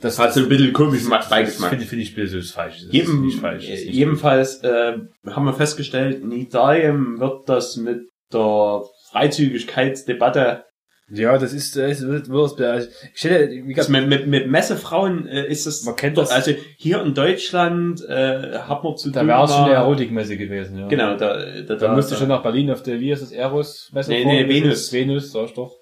[0.00, 1.70] das hat so ein bisschen komisch das Beigeschmack.
[1.70, 2.74] Finde finde ich ein bisschen falsch.
[2.76, 3.66] Das ist Jedem, nicht falsch.
[3.66, 8.82] Das ist äh, nicht jedenfalls äh, haben wir festgestellt, in Italien wird das mit der
[9.10, 10.64] Freizügigkeitsdebatte,
[11.10, 14.48] Ja, das ist, das wird, wird, also, ich hätte, wie also gesagt, mit, mit, mit
[14.48, 18.96] Messefrauen äh, ist es, man kennt doch, das, also hier in Deutschland äh, hat man
[18.98, 20.88] zu da tun wäre es schon eine Erotikmesse gewesen, ja.
[20.88, 24.24] Genau, da, da, Da, musste schon nach Berlin auf der, wie ist das, Eros-Messe Nee,
[24.24, 24.92] nee, Venus.
[24.92, 25.77] Venus, sag ich doch.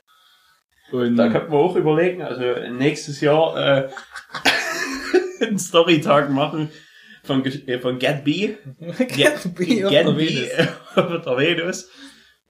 [0.92, 3.88] Und, Da könnten wir auch überlegen, also nächstes Jahr äh,
[5.40, 6.70] einen Storytag machen
[7.24, 8.54] von, äh, von Get B.
[9.08, 10.68] Get B der Venus.
[10.94, 11.90] auf der Venus.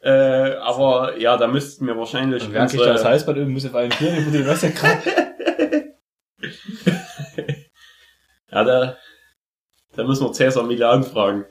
[0.03, 3.75] Äh, aber ja, da müssten wir wahrscheinlich Und wer kriegt das Halsband und muss auf
[3.75, 5.03] einen Tier über die krachen?
[8.53, 8.97] Ja, da,
[9.97, 11.45] da müssen wir Cäsar Milan fragen.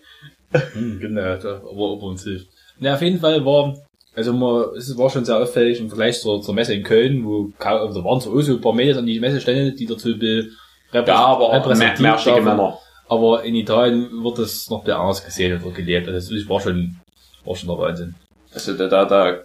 [0.52, 2.48] Hm, genau, da, aber ob er uns hilft.
[2.80, 3.76] Na, auf jeden Fall war,
[4.16, 7.52] also man, es war schon sehr auffällig im Vergleich zur, zur Messe in Köln, wo
[7.60, 10.48] also da waren auch so ein paar Mädels an die Messestände, die dazu be,
[10.92, 12.42] Ja, aber repräsentiert mehr.
[12.42, 12.78] Männer.
[13.08, 16.08] Aber in Italien wird das noch der anders gesehen oder gelebt.
[16.08, 16.96] Also das war schon,
[17.44, 18.16] war schon der Wahnsinn.
[18.54, 19.44] Also da, da, da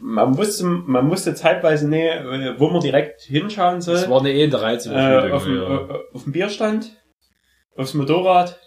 [0.00, 3.94] man musste, man musste zeitweise äh, wo man direkt hinschauen soll.
[3.94, 5.30] Das war eine eh der Reizüberflutung.
[5.30, 5.76] äh, auf, dem, ja.
[5.76, 6.90] äh, auf dem Bierstand,
[7.76, 8.58] aufs Motorrad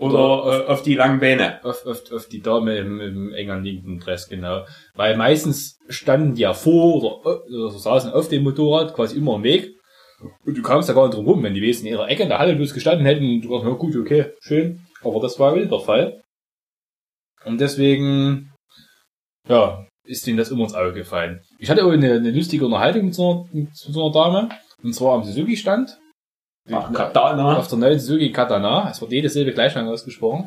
[0.00, 1.62] oder Oder äh, auf die langen Beine.
[1.62, 4.64] auf, auf, auf die Dame im, im eng anliegenden Dress, genau.
[4.94, 9.42] Weil meistens standen die ja vor oder, oder saßen auf dem Motorrad quasi immer im
[9.42, 9.76] Weg.
[10.44, 12.28] Und du kamst da gar nicht drum rum, wenn die Wesen in ihrer Ecke in
[12.30, 14.86] der Halle bloß gestanden hätten und du dachtest, na gut, okay, schön.
[15.02, 16.22] Aber das war wieder der Fall.
[17.44, 18.52] Und deswegen,
[19.48, 21.42] ja, ist denen das immer ins Auge gefallen.
[21.58, 24.48] Ich hatte auch eine, eine lustige Unterhaltung mit so, einer, mit so einer Dame.
[24.82, 25.98] Und zwar am Suzuki-Stand.
[26.72, 27.58] Ach, Katana.
[27.58, 28.90] Auf der neuen Suzuki Katana.
[28.90, 30.44] Es wird jede Silbe gleich lang ausgesprochen.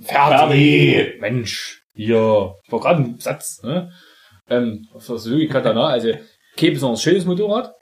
[0.00, 1.20] Fertig.
[1.20, 3.90] Mensch, ja, ich war gerade ein Satz, ne?
[4.48, 6.12] Ähm, auf der Suzuki Katana, also
[6.56, 7.72] kein besonders schönes Motorrad.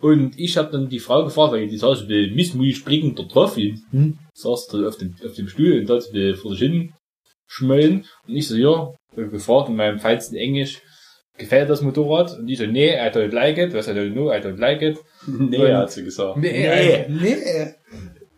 [0.00, 3.56] Und ich habe dann die Frau gefragt, weil die saß so missmutig blickend da drauf,
[3.56, 6.92] wie, hm, saß da auf dem, auf dem Stuhl und dort so vor sich hin
[7.46, 8.04] schmollen.
[8.26, 10.80] Und ich so, ja, gefragt in meinem feinsten Englisch,
[11.38, 12.38] gefällt das Motorrad?
[12.38, 13.74] Und die so, nee, I don't like it.
[13.74, 14.98] Was I don't know, I don't like it.
[15.26, 16.36] Nee, hat sie gesagt.
[16.36, 17.74] Nee, nee.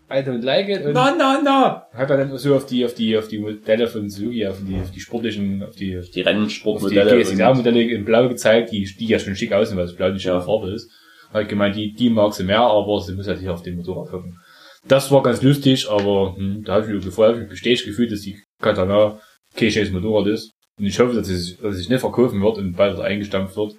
[0.08, 0.84] I don't like it.
[0.86, 1.86] Und Na, na, na.
[1.92, 4.76] hat er dann so auf die, auf die, auf die Modelle von Suzuki, auf die,
[4.80, 7.12] auf die sportlichen, auf die, Die auf die Rennsportmodelle.
[7.16, 10.24] und- GSXR-Modelle in Blau gezeigt, die, die ja schon schick aussehen, weil das Blau nicht
[10.24, 10.34] Ja.
[10.34, 10.40] ja.
[10.40, 10.88] Farbe ist.
[11.32, 14.10] Hat gemeint, die, die mag sie mehr, aber sie muss halt nicht auf den Motorrad
[14.10, 14.38] gucken.
[14.86, 18.12] Das war ganz lustig, aber hm, da habe ich mir vorher hab ich bestätigt gefühlt,
[18.12, 19.18] dass die Katana
[19.56, 20.52] kein schönes Motorrad ist.
[20.78, 23.76] Und ich hoffe, dass es, dass es sich nicht verkaufen wird und bald eingestampft wird.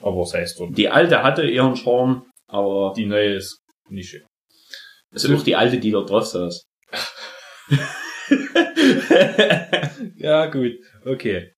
[0.00, 0.72] Aber sei es drum.
[0.74, 3.58] Die alte hatte ihren Charme, aber Die neue ist
[3.90, 4.24] nicht schön.
[5.12, 6.62] es ist auch die alte, die da drauf saß.
[10.16, 10.72] Ja, gut.
[11.04, 11.52] Okay.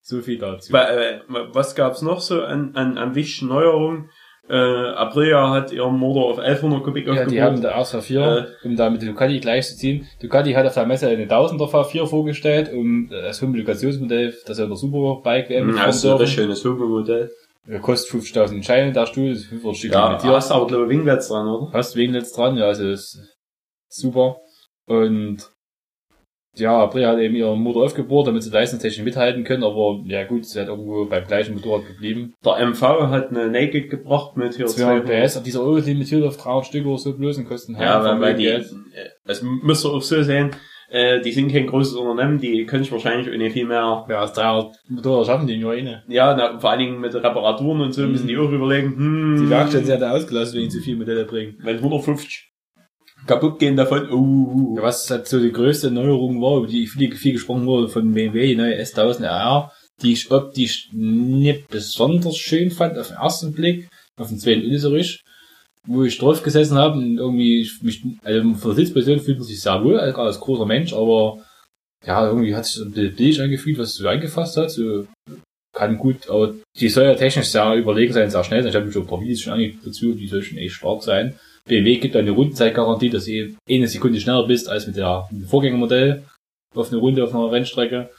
[0.00, 0.74] So viel dazu.
[0.74, 4.10] Äh, was gab's noch so an, an, an wichtigen Neuerungen?
[4.48, 8.90] Äh, Aprilia hat ihren Motor auf 1100 Kubik Ja, die haben der R4, um da
[8.90, 10.06] mit Ducati gleichzuziehen.
[10.20, 14.76] Ducati hat auf der Messe eine 1000er V4 vorgestellt, um das Homologationsmodell, das ja der
[14.76, 17.30] Superbike WM Mhm, das ist ein richtig schönes.
[17.66, 20.30] Der kostet 5000 Scheine, der Stuhl, das ist 500 Stück Ja, limitiert.
[20.32, 21.72] du hast aber, glaube ich, Winglets dran, oder?
[21.72, 23.18] Hast jetzt dran, ja, also ist
[23.88, 24.36] super.
[24.86, 25.38] Und
[26.56, 30.44] ja, Aprilia hat eben ihren Motor aufgebohrt, damit sie leistungstechnisch mithalten können, aber ja gut,
[30.46, 32.34] sie hat irgendwo beim gleichen Motorrad geblieben.
[32.44, 36.36] Der MV hat eine Naked gebracht mit hier 200 PS, auf dieser Euro limitiert auf
[36.36, 38.66] 300 Stück oder so bloß und kosten Ja, weil, weil die, Geld.
[38.94, 40.50] äh, das müsst ihr auch so sehen,
[40.90, 44.32] Äh, die sind kein großes Unternehmen, die können sich wahrscheinlich irgendwie viel mehr, Ja, aus
[44.34, 46.04] 300 Motorrad schaffen die nur eine.
[46.08, 49.50] ja, na, vor allen Dingen mit Reparaturen und so müssen die auch überlegen, hm, Die
[49.50, 51.56] Werkstatt hat ausgelassen, wenn sie zu viel Modelle bringen.
[51.64, 52.52] wenn 150
[53.26, 57.32] kaputt gehen davon, uh, was halt so die größte Neuerung war, über die viel, viel
[57.32, 62.98] gesprochen wurde von BMW, die neue S1000 RR, die ich optisch nicht besonders schön fand
[62.98, 65.22] auf den ersten Blick, auf den zweiten richtig,
[65.86, 69.46] wo ich drauf gesessen habe und irgendwie ich mich, also von der Sitzposition fühlt man
[69.46, 71.38] sich sehr wohl, als, als großer Mensch, aber
[72.06, 75.06] ja, irgendwie hat sich so ein bisschen billig angefühlt, was so eingefasst hat, so
[75.74, 78.70] kann gut, aber die soll ja technisch sehr überlegen sein, sehr schnell sein.
[78.70, 81.02] Ich habe mir schon ein paar Videos schon angeguckt dazu, die soll schon echt stark
[81.02, 81.34] sein.
[81.66, 85.48] BMW gibt eine Rundenzeitgarantie, dass du eine Sekunde schneller bist als mit, der, mit dem
[85.48, 86.24] Vorgängermodell
[86.74, 88.10] auf eine Runde auf einer Rennstrecke.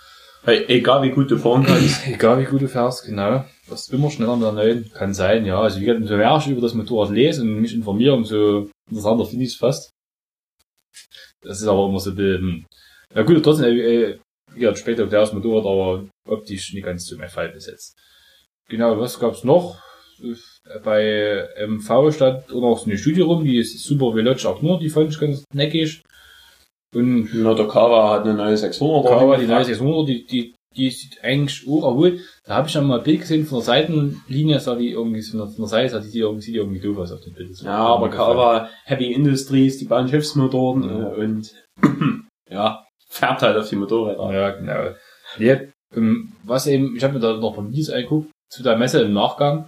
[0.43, 2.07] Hey, egal wie gut du fahren kannst.
[2.07, 3.45] Egal wie gut du fährst, genau.
[3.67, 4.91] Das ist immer schneller mit der neuen.
[4.93, 5.59] Kann sein, ja.
[5.59, 9.25] Also wie gesagt, umso mehr ich über das Motorrad lese und mich informiere, umso interessanter
[9.25, 9.89] finde ich es fast.
[11.41, 12.65] Das ist aber immer so ein bisschen, hm.
[13.15, 14.19] ja gut, trotzdem, äh, äh,
[14.53, 17.97] wie gesagt, später auf das Motorrad, aber optisch nicht ganz zu meinem Fall besetzt.
[18.69, 19.79] Genau, was gab's noch?
[20.83, 24.79] Bei MV stand auch noch so eine Studie rum, die ist Super Veloce auch nur,
[24.79, 26.01] die fand ich ganz neckig.
[26.93, 29.05] Und Na, der Kawa hat eine neue 600.
[29.05, 32.21] Kawa, die neue 600, die, die, die sieht eigentlich auch erholt.
[32.45, 35.39] Da habe ich dann mal ein Bild gesehen von der Seitenlinie, sah die irgendwie von
[35.57, 37.57] der Seite, sah die irgendwie, sieht die irgendwie doof aus auf dem Bild.
[37.61, 38.09] Ja, aber.
[38.09, 41.05] Kawa, Heavy Industries, die bauen Schiffsmotoren Mhm.
[41.05, 41.53] äh, und
[42.49, 44.33] ja, färbt halt auf die Motorräder.
[44.33, 44.95] Ja, genau.
[45.37, 45.59] Ja,
[45.95, 49.13] ähm, was eben, ich habe mir da noch ein Videos angeguckt zu der Messe im
[49.13, 49.67] Nachgang.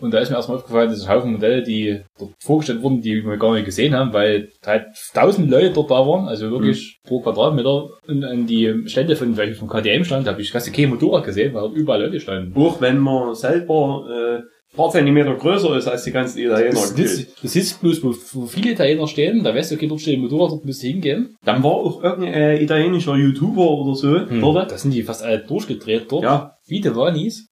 [0.00, 3.24] Und da ist mir erstmal aufgefallen, dass es Haufen Modelle, die dort vorgestellt wurden, die
[3.24, 7.20] wir gar nicht gesehen haben, weil halt tausend Leute dort da waren, also wirklich pro
[7.20, 7.90] Quadratmeter.
[8.08, 11.54] Und an die Stände von, welche vom KTM stand, habe ich fast kein Motorrad gesehen,
[11.54, 12.60] weil dort überall Leute standen.
[12.60, 14.42] Auch wenn man selber äh,
[14.74, 16.70] ein paar Zentimeter größer ist als die ganzen Italiener.
[16.72, 17.28] Das, gefühlt.
[17.28, 20.22] das, das ist bloß, wo, viele Italiener stehen, da weißt du, okay, dort steht ein
[20.22, 21.36] Motorrad, dort müsst ihr hingehen.
[21.44, 24.72] Dann war auch irgendein äh, italienischer YouTuber oder so dort.
[24.72, 26.24] Da sind die fast alle durchgedreht dort.
[26.24, 26.56] Ja.
[26.66, 27.46] Wie die Wanis.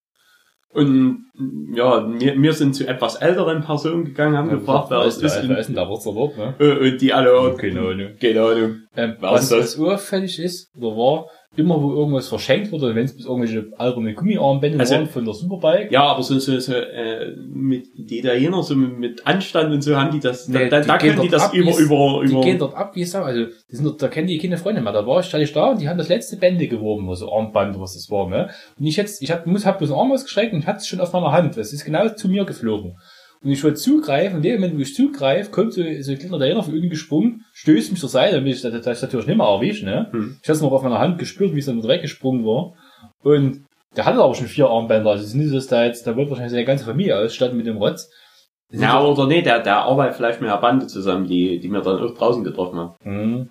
[0.72, 1.26] Und
[1.74, 5.48] ja, wir, wir sind zu etwas älteren Personen gegangen, haben gefragt, wer es ist.
[5.48, 6.54] Wer ist denn da Wurzel dort, ne?
[6.58, 8.08] Äh, Und die alle, Keine Ahnung.
[8.20, 8.76] keine Ahnung.
[8.96, 9.78] Ähm, Was das?
[9.78, 14.14] was auffällig ist, oder war, immer wo irgendwas verschenkt wurde, wenn es bis irgendwelche alberne
[14.14, 15.92] Gummiarmbänder Also- waren von der Superbike.
[15.92, 19.94] Ja, aber so, so, so äh, mit die Italiener so mit, mit Anstand und so
[19.96, 22.32] haben die das, Nee, da, die da können die das ab, über, wie's- über, Die
[22.32, 23.22] über, gehen dort ab wie Sau.
[23.22, 24.92] Also, die sind dort, da kennen die keine Freunde mehr.
[24.92, 27.78] Da war ich, stand ich da und die haben das letzte Bände geworben, also Armband,
[27.78, 28.48] was das war, ne?
[28.78, 31.00] Und ich jetzt, ich hab, muss, hab bloß Arm ausgestreckt und ich hatte es schon
[31.00, 31.56] auf meiner Hand.
[31.58, 32.96] Das ist genau zu mir geflogen.
[33.44, 36.36] Und ich wollte zugreifen, in dem Moment, wo ich zugreife, kommt so, so ein kleiner
[36.36, 39.46] Italiener von unten gesprungen, stößt mich zur Seite, damit ich das, das natürlich nicht mehr
[39.46, 40.08] erwischt, ne?
[40.12, 40.36] Hm.
[40.40, 42.74] Ich hatte es noch auf meiner Hand gespürt, wie es dann weggesprungen war.
[43.22, 43.64] Und
[43.96, 45.10] der hatte aber schon vier Armbänder.
[45.10, 47.56] Also es ist nicht so, dass da jetzt, da wird wahrscheinlich seine ganze Familie ausstatten
[47.56, 48.10] mit dem Rotz.
[48.70, 52.00] ja, oder nee, der, der arbeitet vielleicht mit einer Bande zusammen, die, die wir dann
[52.00, 52.94] auch draußen getroffen haben.
[53.04, 53.50] Mhm.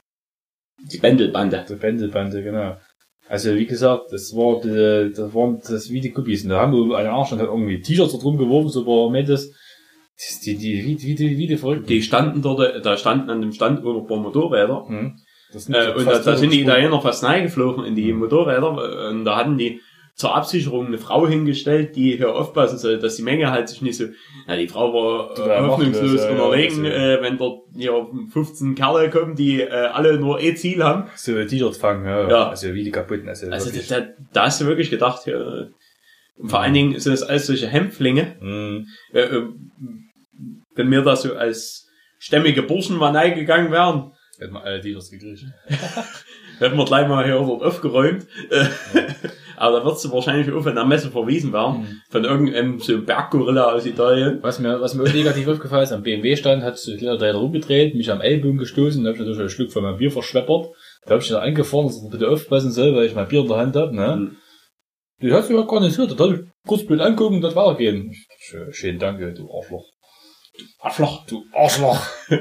[0.91, 1.65] Die Bändelbande.
[1.67, 2.77] Der Pendelbande, genau.
[3.27, 6.43] Also wie gesagt, das war die, das waren das wie die Guppies.
[6.43, 9.10] Und da haben wir eine Arsch und hat irgendwie T-Shirts da drum geworfen, so war
[9.10, 9.54] Mettes.
[10.45, 11.89] Die, die, wie, wie, die, wie die verrückt.
[11.89, 14.86] Die standen dort, da standen an dem Stand auch noch ein paar Motorräder.
[14.88, 15.15] Mhm.
[15.53, 16.62] Äh, und da, da sind die.
[16.62, 19.10] Italiener fast reingeflogen in die Motorräder.
[19.10, 19.81] Und da hatten die
[20.15, 23.95] zur Absicherung eine Frau hingestellt, die hier aufpassen soll, dass die Menge halt sich nicht
[23.97, 24.05] so,
[24.47, 28.75] ja, die Frau war äh, hoffnungslos machtlos, ja, ja, also- äh, wenn dort hier 15
[28.75, 31.05] Kerle kommen, die äh, alle nur eh Ziel haben.
[31.15, 32.29] So T-Shirt fangen, ja.
[32.29, 32.49] Ja.
[32.49, 33.27] Also wie die kaputten.
[33.29, 35.67] Also, Also da, da, da hast du wirklich gedacht, ja,
[36.43, 38.36] vor allen Dingen sind das alles solche Hämpflinge.
[38.41, 38.88] Mhm.
[39.13, 39.43] Äh, äh,
[40.75, 41.88] wenn wir da so als
[42.19, 45.45] stämmige Burschen mal reingegangen wären, Hätten wir alle T-Shirts gekriegt.
[46.60, 48.25] hätten wir gleich mal hier dort aufgeräumt.
[49.55, 51.81] Aber da würdest du wahrscheinlich auf in der Messe verwiesen werden.
[51.81, 52.01] Mhm.
[52.10, 54.39] Von irgendeinem so Berggorilla aus Italien.
[54.41, 57.93] Was mir, was mir auch negativ aufgefallen ist, am BMW-Stand hat sich der Dreher rumgedreht,
[57.93, 60.69] mich am Ellbogen gestoßen, da hab ich natürlich ein Stück von meinem Bier verschweppert.
[61.05, 63.47] Da hab ich dann angefahren, dass er bitte aufpassen soll, weil ich mein Bier in
[63.47, 64.15] der Hand hab, ne?
[64.15, 64.38] Mhm.
[65.21, 68.12] Die hast du ja gar nicht gehört, da ich kurz blöd angucken und das weitergehen.
[68.39, 69.90] Schön, schön, danke, du Arschloch.
[70.80, 71.26] Arschloch.
[71.26, 72.06] Du Arschloch.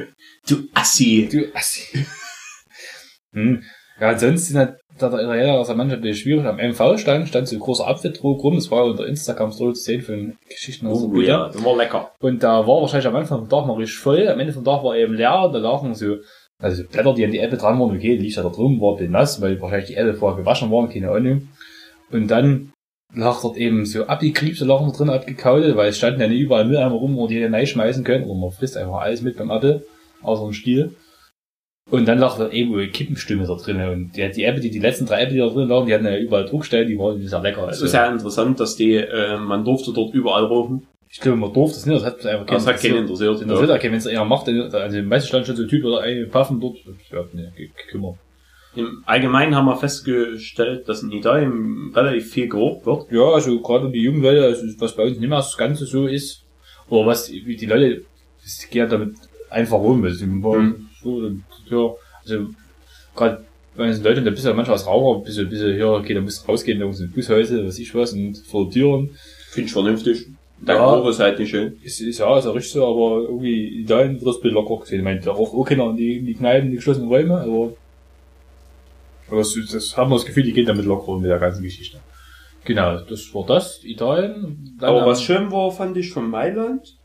[0.49, 1.29] Du Assi.
[1.31, 2.07] Du Assi.
[3.33, 3.63] hm.
[4.01, 6.47] Ja, ansonsten hat da der Italiener aus der Mannschaft ein bisschen schwierig.
[6.47, 10.39] Am MV-Stand stand so ein großer Apfeldruck rum, das war unter Instagram-Story zu sehen von
[10.49, 12.13] Geschichten aus der Oh ja, das war lecker.
[12.21, 14.83] Und da war wahrscheinlich am Anfang vom Tag noch richtig voll, am Ende vom Tag
[14.83, 16.17] war eben leer, da lagen so,
[16.59, 18.97] also Blätter, die an die Ebbe dran waren, okay, die liegt da drum, war ein
[18.97, 21.49] bisschen nass, weil wahrscheinlich die Ebbe vorher gewaschen waren, keine Ahnung.
[22.11, 22.73] Und dann
[23.15, 26.65] lag dort eben so abgekriebte Lachen da drin, abgekaut, weil es standen ja nicht überall
[26.65, 29.85] Mülleimer rum, wo die hätte reinschmeißen können, oder man frisst einfach alles mit beim Apfel,
[30.23, 30.95] außer dem Stiel.
[31.91, 33.81] Und dann lag da eben eine Kippenstimme da drin.
[33.81, 36.05] Und die, die Ebbe, die, die letzten drei Ebbe, die da drin lagen, die hatten
[36.07, 37.63] ja überall Druckstellen, die waren sehr lecker.
[37.63, 40.87] Es Also, ist ja interessant, dass die, äh, man durfte dort überall rufen.
[41.13, 43.41] ich glaube, man durfte das nicht, das hat einfach Das hat keinen interessiert.
[43.43, 45.85] in der Welt, wenn es eher macht, dann- also meistens stand schon so ein Typ
[45.85, 46.77] oder ein Paffen dort,
[47.11, 48.15] ja, ne, gekümmert.
[48.77, 53.11] Im Allgemeinen haben wir festgestellt, dass in Italien relativ viel gerobt wird.
[53.11, 56.07] Ja, also gerade die jungen Leute, also was bei uns nicht mehr das Ganze so
[56.07, 56.45] ist,
[56.89, 58.03] oder was wie die Leute,
[58.45, 59.15] die gehen damit
[59.49, 60.05] einfach rum.
[60.05, 60.89] Also, Mhm.
[61.03, 61.21] so,
[61.69, 62.47] ja, also
[63.17, 63.45] gerade
[63.77, 65.75] bei uns in Deutschland, da bist du ja manchmal als Raucher, bis du, bis du
[65.75, 68.71] hier, okay, da musst du rausgehen, da muss ein Bushäuse, was ich was, und vor
[68.71, 69.11] Türen.
[69.51, 70.27] Finde ich vernünftig.
[70.61, 70.95] Der Ja.
[70.95, 71.77] Geruch ist halt nicht schön.
[71.83, 74.55] Ist, ist ja, ist ja richtig so, aber irgendwie in Italien wird das ein bisschen
[74.55, 74.99] locker gesehen.
[74.99, 77.41] Ich meine, da auch, auch keiner in die, in die Kneipen, in die geschlossenen Räume,
[77.41, 77.73] aber,
[79.31, 81.63] aber das, das haben wir das Gefühl, die gehen damit locker um mit der ganzen
[81.63, 81.99] Geschichte.
[82.65, 84.77] Genau, das war das, Italien.
[84.79, 86.97] Dann Aber was schön war, fand ich von Mailand,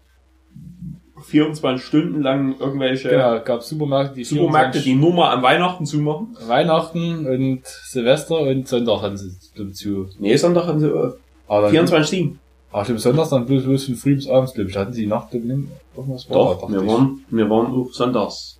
[1.23, 5.85] 24 Stunden lang irgendwelche Genau, gab Supermärkte, die Supermärkte, 24 die nur mal an Weihnachten
[5.85, 6.35] zumachen.
[6.45, 10.07] Weihnachten und Silvester und Sonntag hatten sie dazu.
[10.19, 11.11] Nee, Sonntag haben sie äh,
[11.47, 12.35] Aber 24-7.
[12.73, 14.75] Ach, stimmt, Sonntags dann bloß, bloß von früh bis abends, glaube ich.
[14.75, 16.88] Hatten sie die Nacht glaub ich, nicht irgendwas war, Doch, dachte wir ich.
[16.89, 18.59] waren, wir waren auch sonntags.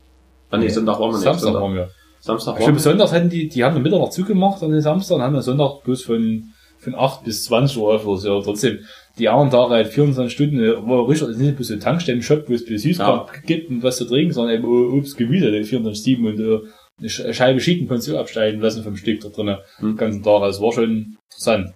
[0.49, 0.69] Ah, nee, Nee.
[0.71, 1.23] Sonntag waren wir nicht.
[1.23, 1.62] Samstag Sonntag.
[1.62, 1.89] waren wir.
[2.26, 5.22] Samstag stimmt, Sonntags hatten die, die haben am Mittag noch zugemacht an den Samstag und
[5.22, 8.42] haben am Sonntag bloß von, von 8 bis 20 Uhr oder so.
[8.42, 8.80] Trotzdem,
[9.20, 12.46] die anderen Tage halt 24 Stunden, äh, war richtig, also nicht bloß so ein Tankstellen-Shop,
[12.50, 14.66] wo es bloß Süßkram gibt und was zu trinken, sondern eben
[14.98, 18.96] Obst, Gemüse, die 24-7 und äh, eine Sch- Scheibe Schieten konntest du absteigen lassen vom
[18.98, 19.90] Stück da drinnen, Hm.
[19.92, 20.42] den ganzen Tag.
[20.42, 21.74] Also war schon interessant.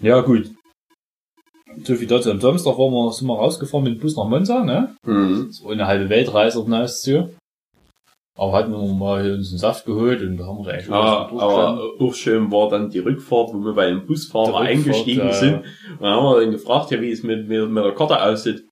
[0.00, 0.50] Ja, gut.
[1.84, 2.30] So viel dazu.
[2.30, 4.94] Am Samstag waren wir, sind wir rausgefahren mit dem Bus nach Monza, ne?
[5.04, 5.50] mhm.
[5.62, 7.30] War eine halbe Weltreise auf hinaus zu.
[8.36, 10.94] Aber hatten wir mal uns einen Saft geholt und da haben wir da eigentlich schon
[10.94, 15.32] Ja, aber auch schön war dann die Rückfahrt, wo wir bei dem Busfahrer eingestiegen ja.
[15.32, 15.54] sind.
[15.56, 18.62] Und dann haben wir dann gefragt, ja, wie es mit, mit, mit der Karte aussieht.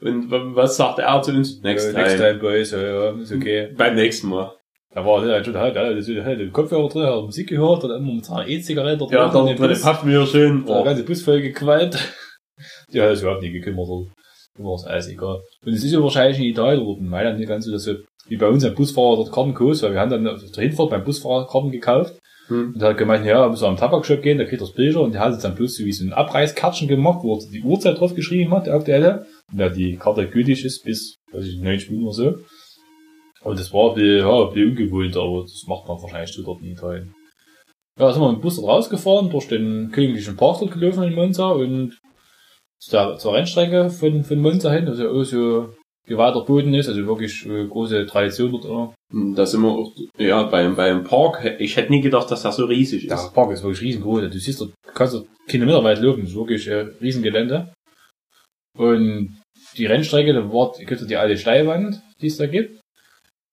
[0.00, 1.62] Und was sagt er zu uns?
[1.62, 2.02] Next Äh, time.
[2.04, 3.72] Next time, Boys, ja, ja, ist okay.
[3.76, 4.52] Beim nächsten Mal.
[4.92, 8.24] Da war der schon halt, hat halt den Kopfhörer drin, hat Musik gehört, immer mit
[8.24, 10.64] seiner E-Zigarette drin, Ja, dann den drin Bus, packen wir schön.
[10.66, 11.96] der ganze Bus voll gequalmt.
[12.90, 13.88] ja, das überhaupt nicht gekümmert.
[14.58, 15.40] Immer ist alles egal.
[15.64, 18.00] Und es ist ja wahrscheinlich in Italien oder in Mailand nicht ganz so, dass wir,
[18.28, 20.90] wie bei uns ein Busfahrer dort Karten kostet, weil wir haben dann auf der Hinfahrt
[20.90, 22.14] beim Busfahrer Karten gekauft.
[22.48, 22.74] Hm.
[22.74, 25.12] Und er hat gemeint, ja, muss am Tabakshop gehen, da kriegt er das Bilder und
[25.12, 27.98] der hat jetzt dann bloß so wie so ein Abreißkartchen gemacht, wo er die Uhrzeit
[27.98, 29.26] drauf geschrieben hat, der aktuelle.
[29.50, 32.34] Und da die Karte gültig ist bis, weiß ich, 90 Minuten oder so.
[33.42, 36.42] Und das war ein bisschen, ja, ein bisschen ungewohnt, aber das macht man wahrscheinlich so
[36.42, 37.14] dort in Italien.
[37.98, 41.14] Ja, sind wir mit dem Bus dort rausgefahren, durch den königlichen Park dort gelaufen in
[41.14, 41.96] Monza und
[42.80, 45.74] zur, zur Rennstrecke von, von Monza hin, also auch so
[46.06, 48.94] geweihter Boden ist, also wirklich äh, große Tradition dort auch.
[49.12, 51.56] Und Da sind wir auch, ja, beim, beim Park.
[51.58, 53.10] Ich hätte nie gedacht, dass das so riesig ist.
[53.10, 54.30] Der Park ist wirklich riesengroß.
[54.30, 56.20] Du siehst dort, du kannst dort Kilometer weit laufen.
[56.20, 57.72] Das ist wirklich ein Riesengelände.
[58.78, 59.40] Und
[59.76, 62.80] die Rennstrecke, da war, gibt es die alte Steilwand, die es da gibt.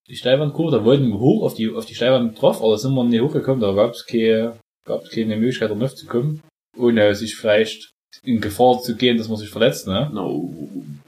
[0.07, 2.93] Die Steilwandkurve, da wollten wir hoch auf die, auf die Steilwand drauf, aber da sind
[2.93, 6.41] wir nicht hochgekommen, da gab es keine, gab es keine Möglichkeit, da zu kommen,
[6.77, 7.92] ohne sich vielleicht
[8.23, 10.09] in Gefahr zu gehen, dass man sich verletzt, ne?
[10.13, 10.53] No,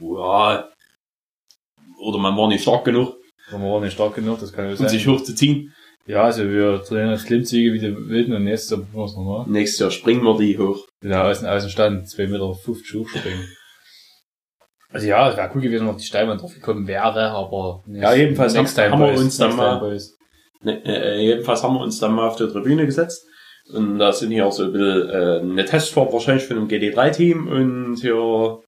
[0.01, 0.69] ja.
[1.99, 3.15] Oder man war nicht stark genug,
[3.49, 4.89] Aber man war nicht stark genug, das kann ja sein.
[4.89, 5.73] sich hochzuziehen.
[6.07, 9.15] ja, also wir trainieren als Klimmzüge wie die Wilden und nächstes Jahr probieren wir es
[9.15, 9.45] nochmal.
[9.47, 10.85] Nächstes Jahr springen wir die hoch.
[11.03, 13.47] Ja, aus, dem- aus dem Stand, 2,50 Meter hochspringen.
[14.91, 18.13] Also ja, es wäre cool gewesen, wenn noch die Steinwand drauf gekommen wäre, aber Ja,
[18.13, 19.99] jedenfalls haben- haben wir uns dann mal-.
[20.61, 23.25] Ne, äh, jedenfalls haben wir uns dann mal auf der Tribüne gesetzt.
[23.73, 27.47] Und da sind hier auch so ein bisschen äh, eine Testfahrt wahrscheinlich von einem GD3-Team
[27.47, 28.59] und hier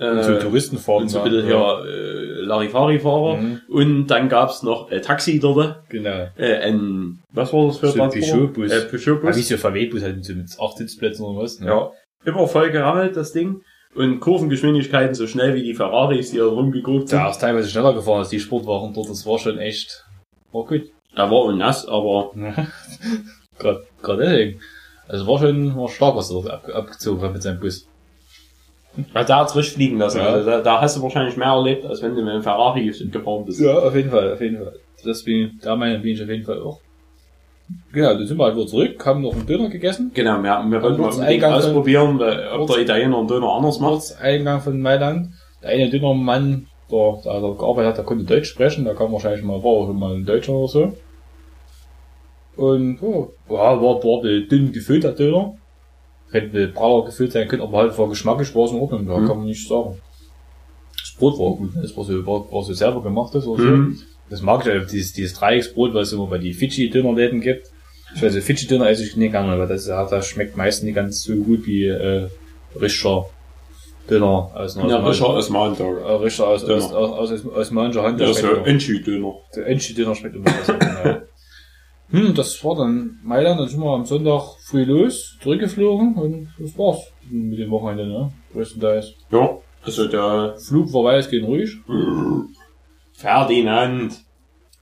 [0.00, 1.02] äh, Und so Touristenfahrten.
[1.04, 3.36] und so ein da, bisschen hier äh, Larifari-Fahrer.
[3.36, 5.88] Mhm, Und dann gab's noch äh, Taxi dort.
[5.90, 6.28] genau.
[6.36, 8.10] Äh, ein, was war das für ein?
[8.10, 8.72] Peugeot-Bus.
[8.72, 9.48] Äh, Ja, wie Peugeot-Bus.
[9.48, 11.60] so VW-Bus halt mit acht Sitzplätzen oder was.
[11.60, 11.66] Ne?
[11.66, 11.90] Ja.
[12.24, 13.60] Immer voll gerammelt, das Ding.
[13.94, 17.20] Und Kurvengeschwindigkeiten so schnell wie die Ferraris, die hier rumgeguckt sind.
[17.20, 20.04] Der ist teilweise schneller gefahren als die Sportwagen dort, das war schon echt,
[20.50, 20.82] war gut.
[21.14, 22.32] Er war und nass, aber
[23.58, 24.60] Gerade, gerade deswegen.
[25.06, 27.86] Also war schon, war stark, was er ab, abgezogen hat mit seinem Bus.
[29.14, 30.18] hat er hat's richtig fliegen lassen.
[30.18, 30.26] Ja.
[30.26, 33.44] Also da, da hast du wahrscheinlich mehr erlebt, als wenn du mit einem Ferrari gefahren
[33.44, 33.60] bist.
[33.60, 34.74] Ja, auf jeden Fall, auf jeden Fall.
[35.04, 36.80] Das bin, da meine bin ich auf jeden Fall auch.
[37.92, 40.10] Genau, dann sind wir halt wieder zurück, haben noch einen Döner gegessen.
[40.14, 44.16] Genau, wir, wir wollten mal Eingang- ausprobieren, weil, ob der Italiener einen Döner anders macht.
[44.20, 45.28] Eingang von Mailand.
[45.62, 49.42] Der eine Dönermann, der, der da gearbeitet hat, der konnte Deutsch sprechen, der kam wahrscheinlich
[49.42, 50.92] mal, war auch schon mal ein Deutscher oder so.
[52.56, 55.56] Und, oh, ja, war, war dünn gefüllt, der Döner.
[56.30, 59.26] Hätte braver gefüllt sein können, aber halt war geschmacklich, war es in Ordnung, da Mhm.
[59.28, 60.00] kann man nicht sagen.
[61.00, 61.82] Das Brot war gut, ne?
[61.82, 63.68] das war so, war, war so selber gemachtes oder so.
[63.68, 63.98] Mhm.
[64.30, 67.68] Das mag ich, ja, dieses, dieses Dreiecksbrot, was es immer bei die Fidschi-Dönerläden gibt.
[68.16, 71.34] Ich weiß, Fidschi-Döner esse ich nicht gerne, weil das, das schmeckt meistens nicht ganz so
[71.36, 72.28] gut wie, äh,
[72.80, 73.26] richtiger
[74.10, 75.96] Döner aus einer Ja, aus, Rischer aus Mountain.
[75.98, 76.84] äh, Richter aus, Döner.
[76.84, 78.18] aus, aus, aus, aus mancher Hand.
[78.20, 79.34] Ja, der so Enchi-Döner.
[79.56, 81.22] Der Enchi-Döner schmeckt immer besser.
[82.14, 86.78] Hm, das war dann Mailand, dann sind wir am Sonntag früh los, zurückgeflogen und das
[86.78, 88.32] war's mit dem Wochenende, ne?
[88.52, 89.14] Größtenteils.
[89.32, 91.76] Ja, also der Flug war weitestgehend ruhig.
[93.14, 94.12] Ferdinand.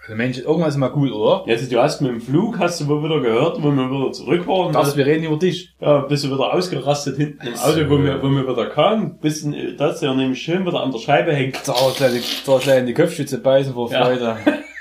[0.02, 1.44] Also Mensch, irgendwas ist mal gut, oder?
[1.46, 4.46] Jetzt, du hast mit dem Flug, hast du wohl wieder gehört, wo wir wieder zurück
[4.46, 4.74] waren.
[4.74, 5.72] Das, wir reden über dich.
[5.80, 9.18] Ja, bist du wieder ausgerastet hinten im Auto, wo wir, wo wir wieder kamen.
[9.22, 11.66] Bist du, dass der nämlich schön wieder an der Scheibe hängt.
[11.66, 14.36] Da gleich, da gleich in die Köpfstütze beißen vor Ja.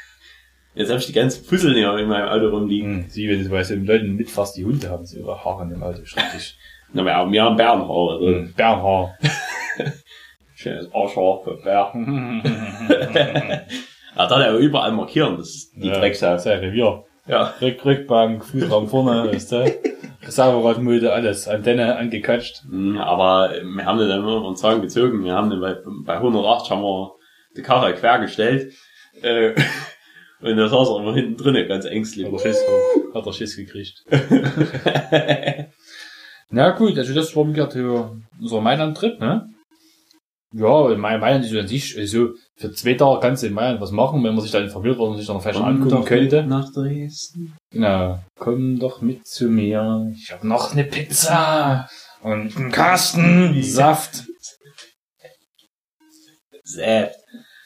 [0.73, 3.03] Jetzt habe ich die ganzen hier in meinem Auto rumliegen.
[3.03, 5.63] Hm, Sie, wenn du weißt, wenn Leute mit fast die Hunde haben, sie ihre Haare
[5.71, 6.57] im Auto, schrecklich.
[6.93, 8.09] Na, wir haben ja einen Bärenhaar.
[8.11, 8.27] Also.
[8.27, 9.17] Hm, Bernhaar.
[10.55, 11.91] Schönes Arschhaar für Bär.
[14.13, 16.37] Ja, da er überall markieren, das ist die Ja, Drecksau.
[16.37, 17.05] Sein Revier.
[17.27, 17.53] Ja.
[17.61, 19.73] Rück, Rückbank, Fußraum vorne, weißt du?
[20.27, 21.47] Sauerradmüde, alles.
[21.47, 22.63] Antenne angekatscht.
[22.69, 25.23] Hm, Aber wir haben dann immer unseren Zahn gezogen.
[25.23, 27.13] Wir haben dann bei, bei 108 haben wir
[27.55, 28.73] die Karre quergestellt.
[29.21, 29.53] Äh,
[30.41, 32.25] und da saß er immer hinten drinnen, ganz ängstlich.
[32.25, 32.61] Hat er Schiss,
[33.13, 34.03] hat er Schiss gekriegt.
[36.49, 39.47] Na gut, also das war wieder für unser Mailand-Trip, ne?
[40.53, 43.79] Ja, in Mai- Mailand ist an sich, also für zwei Tage kannst du in Mailand
[43.79, 46.43] was machen, wenn man sich dann informiert, was man sich dann vielleicht noch angucken könnte.
[46.43, 47.55] Nach Dresden.
[47.71, 48.19] Genau.
[48.37, 50.11] Komm doch mit zu mir.
[50.13, 51.87] Ich habe noch eine Pizza
[52.21, 54.25] und einen Kasten Saft.
[56.63, 57.15] Säft.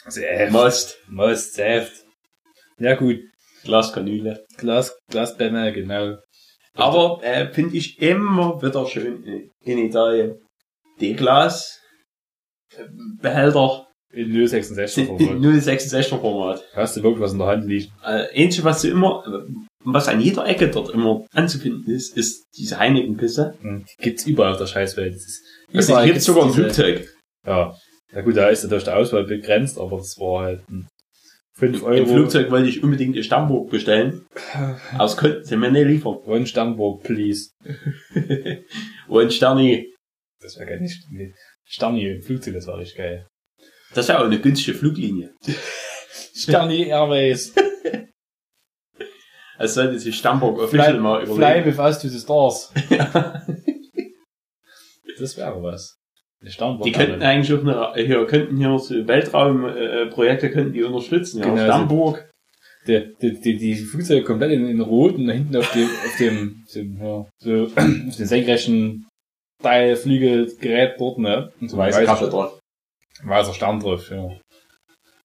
[0.07, 0.51] Saft.
[0.51, 0.97] Most.
[1.07, 2.04] Most Saft.
[2.79, 3.19] Ja gut.
[3.63, 4.45] Glaskanüle.
[4.57, 6.17] Glas, Glasbämme, genau.
[6.75, 10.35] Aber äh, finde ich immer wieder schön in, in Italien.
[10.99, 11.79] Die Glas
[12.75, 12.83] äh,
[14.13, 15.37] In 066 in Format.
[15.43, 16.63] 066er Format.
[16.73, 17.91] Hast du wirklich was in der Hand liegt?
[18.05, 19.51] Äh, ähnlich was du immer, äh,
[19.83, 23.57] was an jeder Ecke dort immer anzufinden ist, ist diese Heineken-Pisse.
[23.61, 25.15] Hm, Die gibt's überall auf der Scheißwelt.
[25.15, 27.13] Das ist, Also überall die gibt's gibt's sogar im Flugzeug.
[27.45, 27.75] Ja.
[28.13, 30.87] Ja gut, da ist natürlich der Auswahl begrenzt, aber das war halt ein
[31.57, 31.93] 5 Euro.
[31.95, 34.25] Im Flugzeug wollte ich unbedingt die Stammburg bestellen.
[34.53, 36.17] Aber das konnten sie mir nicht liefern.
[36.25, 37.51] One Sternburg, please.
[39.07, 39.93] Und Sterni,
[40.41, 40.81] Das wäre geil.
[40.81, 41.33] Nicht, nee.
[41.63, 43.27] Sterni im Flugzeug, das war richtig geil.
[43.93, 45.33] das wäre auch eine günstige Fluglinie.
[46.35, 47.53] Sterni Airways.
[49.57, 51.65] Es sollte sich Stammburg official mal Fly überlegen.
[51.67, 52.73] with us to the stars.
[55.17, 55.95] Das wäre was.
[56.85, 61.39] Die könnten eigentlich auch eine, hier, könnten hier so Weltraumprojekte äh, Projekte könnten die unterstützen.
[61.39, 61.45] Ja.
[61.45, 62.29] Genau, Stammburg.
[62.87, 66.17] Die, die, die, die Flugzeuge komplett in, in Rot und da hinten auf dem, auf
[66.19, 69.07] dem, dem ja, so, auf dem senkrechten
[69.61, 71.51] Teil Flügelgerät dort, ne?
[71.59, 72.59] Und so Weiße Kappe drauf.
[73.23, 74.29] Weißer Stern drauf, ja.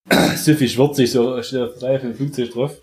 [0.37, 2.81] so viel schwurzig, so steht auf drei für ein Flugzeug drauf.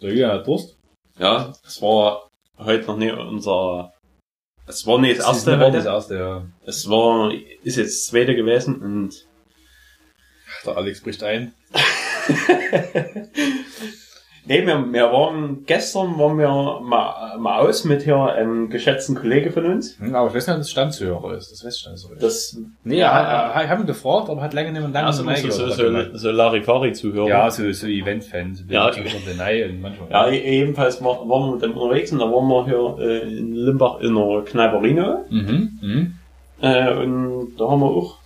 [0.00, 0.76] So, ja, hat Durst.
[1.18, 2.28] Ja, das war
[2.58, 3.92] heute noch nicht unser,
[4.68, 6.46] es war nicht das Das ist erste nicht das erste, ja.
[6.64, 9.26] Es war, ist jetzt das zweite gewesen und
[10.64, 11.54] Der Alex bricht ein.
[14.48, 19.52] Nee, wir, wir waren, gestern waren wir mal, mal aus mit hier einem geschätzten Kollege
[19.52, 19.98] von uns.
[20.00, 21.52] Hm, Aber ich weiß nicht, ob das Standshörer ist.
[21.52, 22.08] Das weiß ich nicht so.
[22.18, 25.22] Das, nee, ja, er, er, hat ihn gefragt, aber hat lange nicht mehr lange also
[25.22, 27.28] so, so, so, so Larifari-Zuhörer.
[27.28, 28.64] Ja, so, so Event-Fans.
[28.70, 30.10] Ja, die und manchmal.
[30.10, 33.54] Ja, ebenfalls war, waren wir mit dem unterwegs und da waren wir hier äh, in
[33.54, 35.26] Limbach in einer Kneiperino.
[35.28, 36.14] Mhm, mhm.
[36.62, 38.16] Äh, und da haben wir auch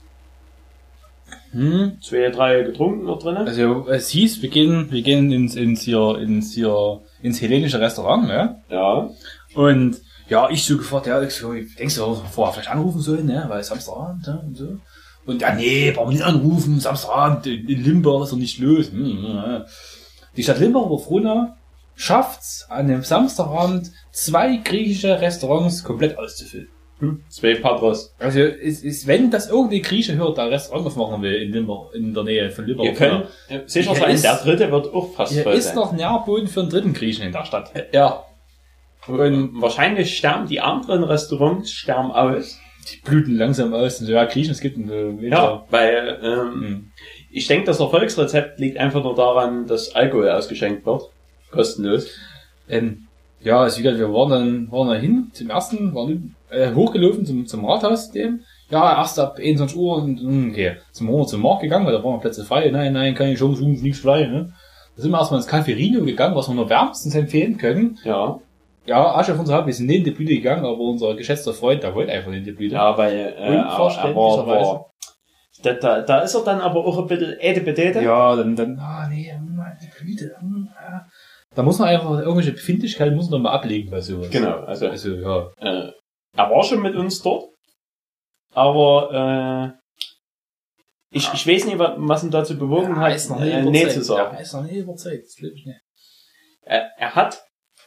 [1.53, 1.99] Hm.
[2.01, 3.47] zwei, drei getrunken noch drinnen.
[3.47, 8.27] Also es hieß, wir gehen, wir gehen ins, ins hier, ins hier, ins hellenische Restaurant,
[8.27, 8.63] ne?
[8.71, 9.11] Ja.
[9.55, 13.27] Und ja, ich so gefragt, ja, Alex, so, ich denkst du, vorher vielleicht anrufen sollen,
[13.27, 13.45] ne?
[13.49, 14.43] Weil Samstagabend, ne?
[14.47, 14.79] Und so.
[15.27, 18.91] Und ja, nee, brauchen wir nicht anrufen, Samstagabend in, in Limbach ist doch nicht los.
[18.91, 19.67] Hm, ja.
[20.37, 21.55] Die Stadt Limbach oder Frohnau
[21.95, 26.69] schafft's an dem Samstagabend zwei griechische Restaurants komplett auszufüllen.
[27.03, 27.25] Hm.
[27.29, 28.15] Zwei Patros.
[28.21, 32.15] Also ist, ist, wenn das irgendeine Grieche hört, der Restaurant aufmachen will in Limbach, in
[32.15, 32.85] der Nähe von Limbach.
[32.85, 35.75] Ihr könnt äh, sicher sein, ist- der dritte wird auch fast Hier voll ist sein.
[35.75, 37.73] noch Nährboden für einen dritten Griechen in der Stadt.
[37.93, 38.25] Ja.
[39.09, 42.59] Und wahrscheinlich sterben die anderen Restaurants sterben aus.
[42.93, 44.01] die bluten langsam aus.
[44.01, 46.93] Und so, ja, Griechen, es gibt ein äh, Ja, weil ähm, Hm.
[47.33, 51.03] ich denke, das Erfolgsrezept liegt einfach nur daran, dass Alkohol ausgeschenkt wird.
[51.51, 52.09] Kostenlos.
[52.69, 53.02] Ähm,
[53.45, 57.26] ja, also wie gesagt, wir waren dann, waren da hin zum ersten, waren äh, hochgelaufen
[57.26, 58.40] zum, zum Rathaus, dem.
[58.70, 62.03] Ja, erst ab 21 Uhr und, hm, okay, zum Hohen zum Markt gegangen, weil da
[62.03, 62.70] waren Plätze frei.
[62.70, 64.53] Nein, nein, keine Chance, nichts frei, ne?
[64.97, 67.99] Da sind wir erstmal ins Café Rino gegangen, was wir nur wärmstens empfehlen können.
[68.05, 68.38] Ja.
[68.84, 71.95] Ja, Asche unser Haupt, wir sind neben die Blüte gegangen, aber unser geschätzter Freund, der
[71.95, 72.74] wollte einfach neben die Blüte.
[72.74, 74.70] Ja, weil äh, Unverständlicherweise.
[74.70, 74.93] aber
[75.62, 78.03] da, da, da ist er dann aber auch ein bisschen Edebedete.
[78.03, 80.68] Ja, dann, dann, ah, nee, hm, die Blüte, hm.
[81.55, 84.31] Da muss man einfach irgendwelche Befindlichkeiten muss man mal ablegen bei sowas.
[84.31, 85.53] Genau, also Also, ja.
[85.59, 85.93] äh,
[86.37, 87.51] er war schon mit uns dort,
[88.55, 89.79] aber äh,
[91.15, 94.35] ich, ich weiß nicht, wa- was ihn dazu bewogen hat, äh, nee zu sagen.
[94.35, 95.81] Ja, ist noch nicht überzeugt, das glaube ich nicht.
[96.63, 97.43] Er, er hat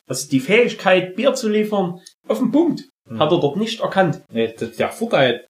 [0.08, 3.20] also die Fähigkeit, Bier zu liefern, auf den Punkt, Hm.
[3.20, 4.22] hat er dort nicht erkannt.
[4.32, 5.46] Nee, der, der Vorteil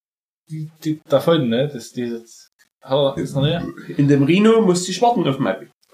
[0.49, 2.49] die, die, davon, ne, das, dieses,
[2.81, 3.97] hat er, ist noch nicht.
[3.97, 5.37] In dem Rhino musste ich warten auf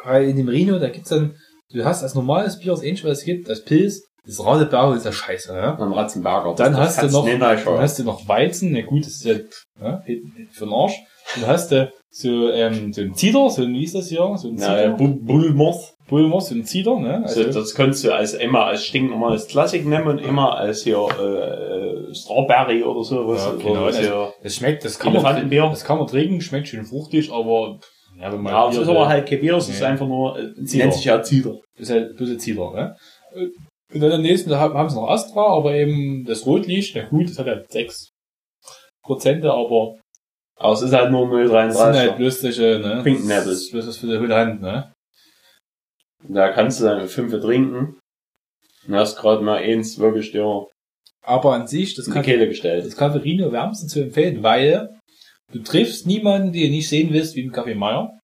[0.03, 1.35] weil in dem Rino, da gibt's dann,
[1.73, 5.05] du hast als normales Bier das ähnliche, was es gibt, als Pilz, das Radeberger ist
[5.05, 5.77] ja scheiße, ja.
[5.79, 6.53] Am Ratzenberger.
[6.55, 9.35] Dann hast du noch, dann hast du noch Weizen, na gut, das ist ja,
[9.81, 10.03] ja
[10.51, 10.93] für den Arsch.
[11.35, 14.47] Dann hast du so, ähm, so ein Zieder, so ein, wie ist das hier, so
[14.49, 15.95] ein Ja, Zieder, Bu- Bulmers.
[16.07, 17.21] Bulmer, so ein Zieder, ne?
[17.23, 22.13] Also, das kannst du als immer als stinknormales Klassik nehmen und immer als hier äh,
[22.13, 23.45] Strawberry oder sowas.
[23.45, 27.31] Ja, genau, also- das schmeckt, das kann man, das kann man trinken, schmeckt schön fruchtig,
[27.31, 27.79] aber,
[28.17, 30.37] ja, wenn man Ja, es Bier ist aber halt kein Bier, es ist einfach nur,
[30.39, 30.83] äh, Zieder.
[30.85, 31.59] nennt sich ja Zieder.
[31.77, 32.95] Das ist halt bloß ein Zieder, ne?
[33.93, 37.29] Und dann am nächsten haben haben sie noch Astra, aber eben das Rotlicht, na gut,
[37.29, 38.09] das hat halt 6
[39.03, 39.97] Prozente, aber
[40.55, 42.15] Aber es ist halt nur das sind halt 0,33.
[42.17, 42.95] bloß solche, ne?
[43.03, 43.45] Nibbles.
[43.45, 44.93] Das ist bloß was für die Hand, ne?
[46.27, 47.97] Da kannst du dann fünf trinken.
[48.87, 50.67] Und hast gerade mal eins wirklich dir
[51.23, 52.85] Aber an sich, das die kann, Kehle gestellt.
[52.85, 54.99] das Cafferino wärmstens zu empfehlen, weil
[55.51, 58.17] du triffst niemanden, den du nicht sehen willst, wie im Café Meier.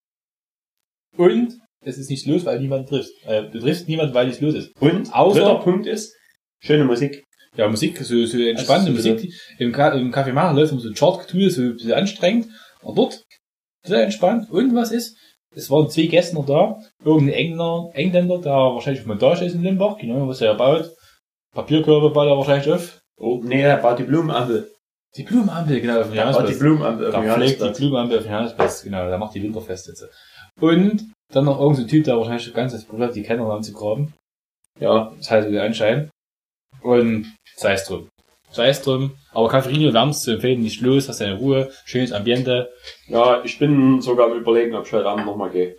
[1.18, 3.12] Und es ist nichts los, weil niemand triffst.
[3.26, 4.72] Äh, du triffst niemanden, weil nichts los ist.
[4.80, 6.16] Und Außer- dritter Punkt ist,
[6.60, 7.24] schöne Musik.
[7.56, 9.34] Ja, Musik, so, so entspannende Also, so Musik.
[9.58, 12.48] Im, Ka im Café Meier läuft immer so ein Chart-Getue, so ein bisschen anstrengend.
[12.82, 13.24] Aber dort,
[13.86, 14.50] sehr entspannt.
[14.52, 15.18] Und was ist?
[15.56, 16.78] Es waren zwei Gäste noch da.
[17.04, 19.98] Irgendein Engländer, Engländer, der wahrscheinlich auf Montage ist in Limbach.
[19.98, 20.92] Genau, was er baut.
[21.56, 23.00] Papierkörbe baut er wahrscheinlich auf.
[23.18, 24.70] Oh, nee, er baut die Blumenampel.
[25.16, 26.54] Die Blumenampel, genau, auf dem baut die.
[26.54, 27.80] Blumenampel auf Da pflegt die.
[27.80, 30.08] Blumenampel auf dem Jahresplatz, genau, da macht die Winterfeste jetzt.
[30.60, 33.64] Und dann noch irgendein so Typ, der wahrscheinlich das ganze Problem hat, die Kenner haben
[33.64, 34.14] zu graben.
[34.80, 36.10] Ja, Das heißt der Anschein.
[36.82, 38.10] Und sei es drum.
[38.52, 39.18] Sei es drum.
[39.34, 42.70] Aber Cafferino wärmst zu empfehlen, nicht los, hast deine Ruhe, schönes Ambiente.
[43.08, 45.76] ja, ich bin sogar am überlegen, ob ich heute Abend nochmal gehe.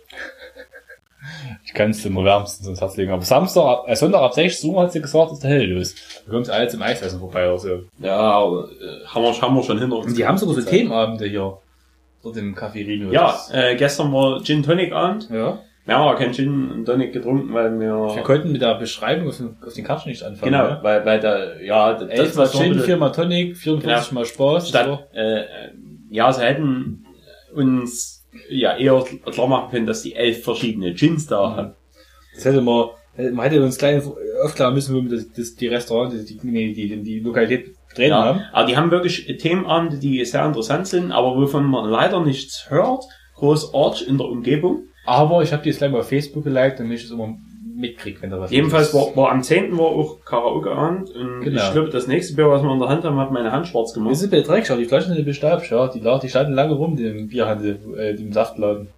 [1.65, 3.11] Ich kann es dir nur wärmstens ins Herz legen.
[3.11, 5.93] Aber Samstag, ab- äh, Sonntag ab 16 Uhr hat sie gesagt, ist der Hell los.
[6.25, 7.79] Da kommt alle zum Eisessen vorbei oder so.
[7.99, 10.07] Ja, aber äh, haben, wir, haben wir schon hinter uns.
[10.07, 11.57] Und die haben sogar so Themenabende hier.
[12.23, 13.11] Dort im Café Rino.
[13.11, 15.29] Ja, Das- äh, gestern war Gin Tonic Abend.
[15.29, 15.59] ja.
[15.85, 18.13] Wir haben aber kein Gin und Tonic getrunken, weil wir...
[18.15, 20.51] Wir konnten mit der Beschreibung auf den, auf den Karten nicht anfangen.
[20.51, 20.79] genau, ne?
[20.83, 24.69] weil, weil da, ja, das, Elfmal das war Gin, bisschen- viermal Tonic, 44 mal Spaß.
[24.69, 25.45] statt, äh, äh,
[26.11, 27.07] ja, sie hätten
[27.55, 28.18] uns
[28.49, 31.73] ja eher klar machen können, dass die elf verschiedene Gins da haben.
[32.35, 34.03] Das hätte man, man hätte uns kleine
[34.43, 38.39] aufklären müssen, wo wir das, das, die Restaurants, die, die, die, die Lokalität drehen haben.
[38.39, 42.69] Ja, aber die haben wirklich Themenabende, die sehr interessant sind, aber wovon man leider nichts
[42.69, 43.03] hört,
[43.35, 44.83] großartig in der Umgebung.
[45.05, 47.35] Aber ich habe die jetzt gleich mal auf Facebook geliked, damit ich es immer
[47.79, 49.77] mitkriege, wenn da was Jedenfalls war, war am 10.
[49.77, 51.63] war auch Karaoke-Abend und Genau.
[51.67, 53.89] ich glaube, das nächste Bier, was wir in der Hand haben, hat meine Hand schwarz
[53.89, 54.13] Das gemacht.
[54.13, 56.73] ist ein bisschen Dreck, schau, die Flaschen sind bestaubt, schau, die, lag- die standen lange
[56.73, 58.89] rum, dem Bierhandel, äh, dem Saftladen.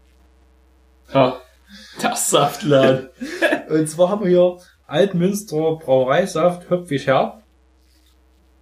[1.13, 1.37] Ja,
[2.01, 3.09] der Saftladen.
[3.69, 4.57] Und zwar haben wir hier
[4.87, 7.43] Altmünster Brauereisaft, höpfig herb.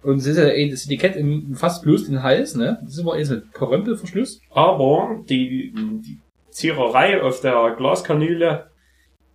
[0.02, 2.78] Und es ist ja eh das Etikett im, fast bloß den Hals, ne?
[2.82, 4.40] Das ist immer jetzt mit Porömpelverschluss.
[4.50, 6.18] Aber die, die
[6.50, 8.69] Ziererei auf der Glaskanüle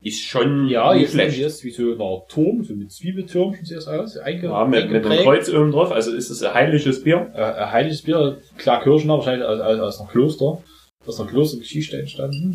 [0.06, 1.40] ist schon Ja, nicht jetzt schlecht.
[1.42, 4.18] es wie so Art Turm, so mit Zwiebeltürmchen sieht das aus.
[4.18, 5.24] Einge Ja, mit, mit einem.
[5.24, 7.32] Kreuz oben drauf, also ist es ein heiliges Bier.
[7.34, 10.62] Äh, ein heiliges Bier, klar Kirchner, wahrscheinlich aus, aus, aus einer Kloster.
[11.06, 12.54] Aus einer Klostergeschichte entstanden.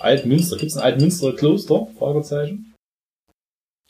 [0.00, 1.86] Altmünster, gibt's ein Altmünster Kloster?
[1.98, 2.74] Fragezeichen.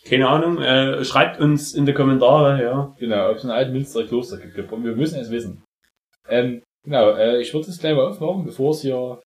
[0.05, 2.95] Keine Ahnung, äh, schreibt uns in die Kommentare, ja.
[2.99, 4.73] Genau, ob es ein Altmünster Kloster gibt.
[4.73, 5.63] Und wir müssen es wissen.
[6.29, 9.21] Ähm, genau, äh, ich würde es gleich mal aufmachen, bevor es hier,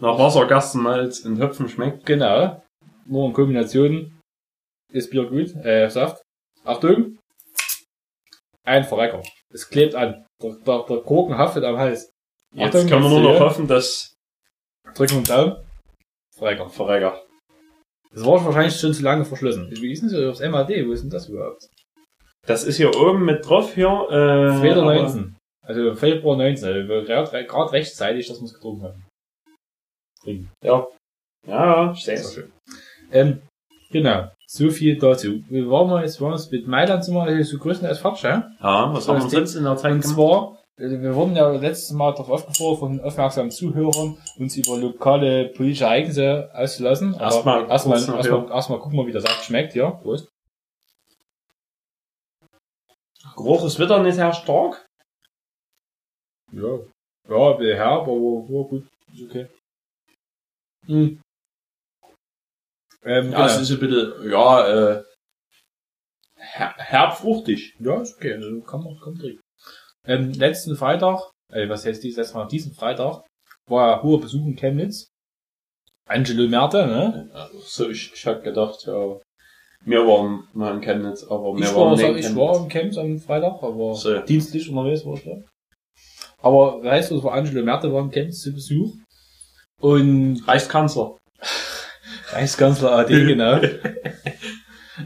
[0.00, 2.06] Nach Wasser, Gerstenmalz und Hopfen schmeckt.
[2.06, 2.60] genau,
[3.06, 4.20] nur in Kombination
[4.92, 6.22] ist Bier gut, äh, Saft.
[6.64, 7.18] Achtung!
[8.66, 9.22] Ein Verrecker.
[9.50, 10.24] Es klebt an.
[10.42, 12.10] Der, der, der Korken haftet am Hals.
[12.54, 14.14] Jetzt Achtung, kann man nur noch hoffen, dass
[14.94, 15.56] Drücken den Daumen.
[16.36, 16.68] Verrecker.
[16.70, 17.22] Verrecker.
[18.12, 19.68] Das war wahrscheinlich schon zu lange verschlossen.
[19.70, 20.86] Wie ist denn das aufs MAD?
[20.86, 21.68] Wo ist denn das überhaupt?
[22.46, 23.88] Das ist hier oben mit drauf hier.
[23.88, 25.36] Äh, Februar aber- 19.
[25.66, 26.64] Also Februar 19.
[26.68, 29.06] Also gerade gerade rechtzeitig, dass wir es getrunken haben.
[30.22, 30.50] Trinken.
[30.62, 30.86] Ja.
[31.46, 32.44] Ja, ich Sehr seh's.
[33.14, 33.40] Ähm,
[33.90, 34.28] genau.
[34.46, 35.42] So viel dazu.
[35.48, 38.50] Wir waren mal jetzt, waren uns mit Mailand sind wir also so größtenteils fertig, ja?
[38.60, 40.14] Ja, was haben wir Das sonst in der Zeit Und gemacht?
[40.16, 45.48] zwar, also wir wurden ja letztes Mal darauf aufgefordert von aufmerksamen Zuhörern, uns über lokale
[45.50, 47.14] politische Ereignisse auszulassen.
[47.14, 49.90] Erstmal erstmal, erstmal, erstmal gucken wir, wie der Saft schmeckt, ja?
[49.90, 50.28] Prost.
[53.36, 54.84] Geruch ist wieder nicht sehr stark.
[56.52, 56.78] Ja.
[57.28, 58.86] Ja, herb, aber war gut.
[59.12, 59.46] Ist okay.
[60.86, 61.20] Hm.
[63.04, 63.46] Ähm, Ja, genau.
[63.46, 65.02] es ist ein bisschen, ja, äh,
[66.36, 67.74] her herbfruchtig.
[67.80, 69.40] Ja, ist okay, also kann man, kann man trinken.
[70.06, 73.24] Ähm, letzten Freitag, äh, was heißt dies, letztes Mal, diesen Freitag,
[73.68, 75.06] war ja hoher Besuch in Chemnitz.
[76.06, 77.30] Angelo Merte, ne?
[77.32, 79.18] Also, so, ich, ich hab gedacht, ja,
[79.86, 82.68] wir waren mal in Chemnitz, aber wir Ich waren war, nicht in ich war im
[82.68, 84.18] Chemnitz am Freitag, aber So.
[84.20, 85.42] dienstlich unterwegs war ich da.
[86.42, 88.94] Aber weißt du, es war Angelo Merte, war im Chemnitz zu Besuch.
[89.80, 91.16] Und Reichskanzler.
[92.34, 93.60] Reichskanzler AD, genau.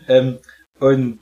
[0.09, 0.39] ähm,
[0.81, 1.19] und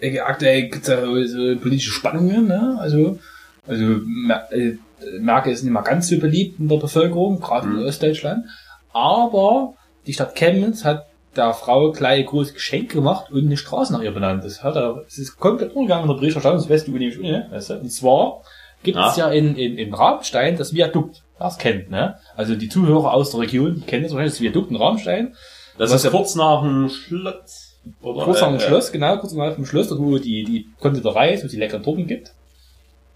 [0.00, 2.76] äh, aktuell gibt es ja so, politische Spannungen, ne?
[2.80, 3.18] Also,
[3.66, 4.76] also Mer- äh,
[5.20, 7.78] Merkel ist nicht mehr ganz so beliebt in der Bevölkerung, gerade Mhm.
[7.80, 8.44] in Ostdeutschland.
[8.92, 9.74] Aber
[10.06, 14.00] die Stadt Chemnitz hat der Frau gleich ein großes Geschenk gemacht und eine Straße nach
[14.00, 14.42] ihr benannt.
[14.44, 17.46] Das hat er, es ist komplett umgegangen in der Berichterstattung, das du nämlich, ne?
[17.50, 17.74] Weißt du?
[17.74, 18.42] Und zwar
[18.82, 21.22] gibt es ja in, in, in Rabenstein das Viadukt.
[21.38, 22.18] Das kennt, ne?
[22.36, 25.34] Also die Zuhörer aus der Region kennen das wahrscheinlich, das Viadukt in Rabenstein.
[25.78, 27.62] Das Was ist ja- kurz nach dem Schloss.
[28.00, 30.68] Oder, Kurz nach dem äh, Schloss, genau, kurz nach dem Schloss, dort wo die, die
[30.80, 32.32] Konditorei ist, wo es die leckeren Torten gibt.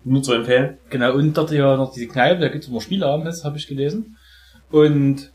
[0.05, 0.79] Nur zu empfehlen.
[0.91, 4.17] Genau, und dort ja noch diese Kneipe, da gibt's immer Spieleabend, das habe ich gelesen.
[4.71, 5.33] Und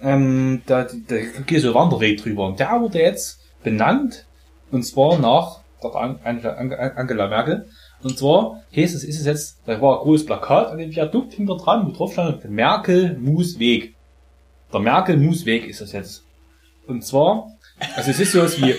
[0.00, 2.46] ähm, da, da geht so ein Wanderweg drüber.
[2.46, 4.24] Und der wurde jetzt benannt,
[4.70, 7.68] und zwar nach der An An An Angela Merkel.
[8.02, 11.32] Und zwar heißt es, ist es jetzt, da war ein großes Plakat an dem Viadukt
[11.32, 13.94] hinter dran, wo drauf stand, Merkel-Muss-Weg.
[14.72, 16.24] Der Merkel-Muss-Weg ist das jetzt.
[16.86, 17.48] Und zwar,
[17.96, 18.70] also es ist so was wie,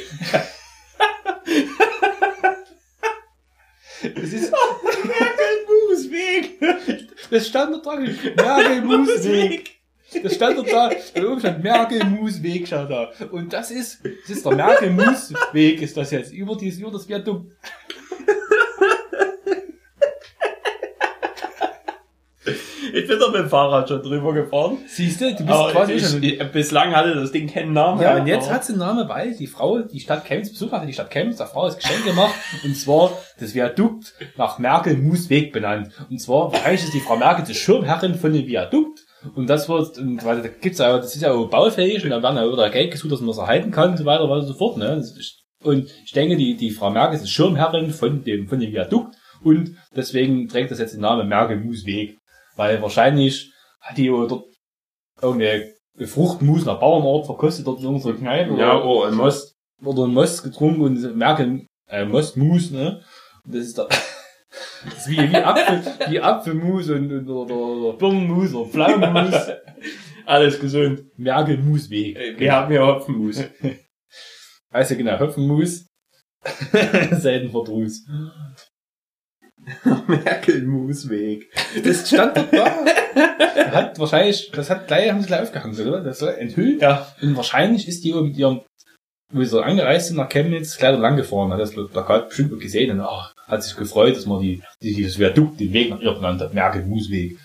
[4.03, 4.51] es ist,
[5.03, 6.59] Merkel-Musweg.
[7.29, 8.17] Das stand da dran.
[8.35, 9.75] Merkel-Musweg.
[10.23, 10.95] Das stand da dran.
[11.13, 13.11] Da oben stand Merkel-Musweg, stand da.
[13.29, 16.33] Und das ist, das ist der Merkel-Musweg, ist das jetzt.
[16.33, 17.51] Über dieses, über das Viadukt.
[22.91, 24.77] Ich bin da mit dem Fahrrad schon drüber gefahren.
[24.87, 26.23] Siehst du, du bist Aber quasi ich, schon.
[26.23, 28.01] ich, bislang hatte das Ding keinen Namen.
[28.01, 30.85] Ja, und jetzt hat sie einen Namen, weil die Frau, die Stadt Chemnitz besucht hatte,
[30.87, 32.33] die Stadt Chemnitz, der Frau das Geschenk gemacht,
[32.63, 35.89] und zwar das Viadukt nach Merkel-Musweg benannt.
[36.09, 38.99] Und zwar, wahrscheinlich ist die Frau Merkel die Schirmherrin von dem Viadukt,
[39.35, 42.37] und das wird, und da gibt's ja, das ist ja auch baufähig, und da werden
[42.37, 44.77] ja wieder Geld gesucht, dass man das erhalten kann, und so weiter, und so fort,
[44.77, 44.95] ne.
[44.95, 49.15] Ist- Und ich denke, die, die Frau Merkel ist Schirmherrin von dem, von dem Viadukt,
[49.43, 52.17] und deswegen trägt das jetzt den Namen Merkel-Musweg.
[52.59, 54.43] Weil wahrscheinlich hat die dort
[55.21, 55.73] irgendeine
[56.05, 59.55] Fruchtmus nach Bauernort verkostet dort in unserer Kneipe Ja, oder, oh, ein Most.
[59.81, 63.01] oder einen Most getrunken und merken, äh, Mostmus, ne?
[63.45, 63.87] Das ist da,
[64.83, 69.35] das ist wie, wie Apfel, wie Apfelmus und, und oder, oder Birnenmus oder Pflaumenmus.
[70.25, 71.03] Alles gesund.
[71.17, 72.17] Merkelmusweg.
[72.17, 73.41] Äh, Wir haben hier Hopfenmus.
[74.71, 75.85] Also genau, Hopfenmus.
[79.83, 80.07] Seitenverdruß.
[80.07, 81.51] Merkel-Musweg.
[81.83, 82.85] Das stand dort da.
[83.71, 86.01] Hat wahrscheinlich, das hat gleich, haben sie gleich aufgehangen, oder?
[86.01, 86.81] Das war enthüllt.
[86.81, 87.07] Ja.
[87.21, 88.61] Und wahrscheinlich ist die mit ihrem,
[89.31, 92.91] wo sie angereist sind nach Chemnitz, gleich lang gefahren, hat das Plakat bestimmt mal gesehen
[92.91, 96.13] und ach, hat sich gefreut, dass man die, die dieses Viadukt den Weg nach ihr
[96.13, 97.37] benannt hat, Merkel Musweg.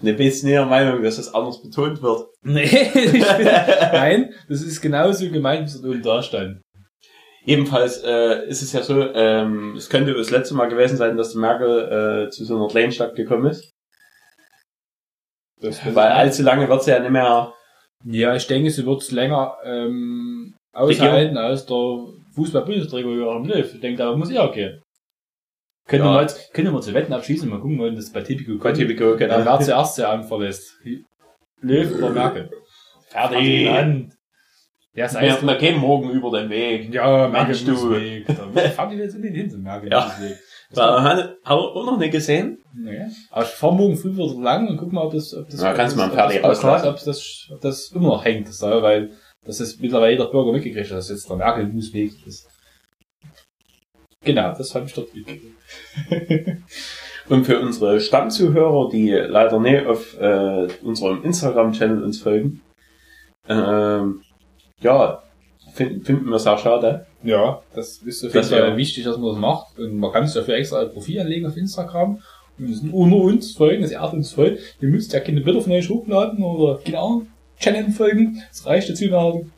[0.00, 2.28] Ne, bist du der Meinung, dass das anders betont wird?
[2.42, 6.60] Nee, bin, nein, das ist genauso gemeint, wie es da oben da stand.
[7.44, 11.34] Jedenfalls äh, ist es ja so, ähm, es könnte das letzte Mal gewesen sein, dass
[11.34, 13.70] Merkel äh, zu so einer Kleinstadt gekommen ist.
[15.60, 17.52] Das Weil allzu lange wird sie ja nicht mehr.
[18.04, 21.98] ja, ich denke, sie wird es länger ähm, aushalten als der
[22.34, 23.74] Fußball-Bundesliga im Liv.
[23.74, 24.82] Ich denke, da muss er gehen.
[25.86, 26.14] Können, Ja.
[26.14, 28.76] wir jetzt, können wir zu Wetten abschließen, mal gucken, wann das bei Tipico Bei kommt.
[28.78, 29.44] Tipico, Dann genau.
[29.44, 30.78] wer zuerst Amt verlässt.
[31.60, 32.50] Löw oder Merkel?
[33.08, 33.68] Fertig.
[34.94, 34.96] Ferdinand.
[34.96, 36.92] Der ist Wir, gehen morgen über den Weg.
[36.94, 37.90] Ja, Mensch, du.
[37.90, 38.26] weg.
[38.26, 40.14] Da fahren die jetzt in den Hinten, Merkel Ja.
[40.20, 40.38] weg.
[40.70, 42.58] Das Da haben wir auch noch nicht gesehen.
[42.74, 43.06] Nee.
[43.30, 45.70] Aber ich fahr morgen früh wieder lang und guck mal, ob das, ob das, Ja,
[45.70, 48.58] ob kannst das, mal ob fertig das, ob das, ob das immer noch hängt, das
[48.58, 49.10] da, weil
[49.44, 52.48] das ist mittlerweile jeder Bürger mitgekriegt, dass jetzt der Merkel Fußweg ist.
[54.24, 55.54] Genau, das habe ich dort mitgekriegt.
[57.28, 62.62] Und für unsere Stammzuhörer, die leider nicht auf äh, unserem Instagram-Channel uns folgen,
[63.48, 64.22] ähm,
[64.84, 65.22] ja,
[65.72, 67.06] finden, finden wir es auch schade.
[67.22, 68.76] Ja, das ist auf jeden Das Fall ja.
[68.76, 69.78] wichtig, dass man das macht.
[69.78, 72.20] Und man kann sich dafür extra ein Profil anlegen auf Instagram.
[72.58, 74.58] Und das sind ohne uns folgen, das ehrt uns voll.
[74.80, 77.22] Ihr müsst ja keine Bilder von euch hochladen oder genau
[77.58, 78.40] Channel folgen.
[78.50, 79.50] Das reicht dazu, wenn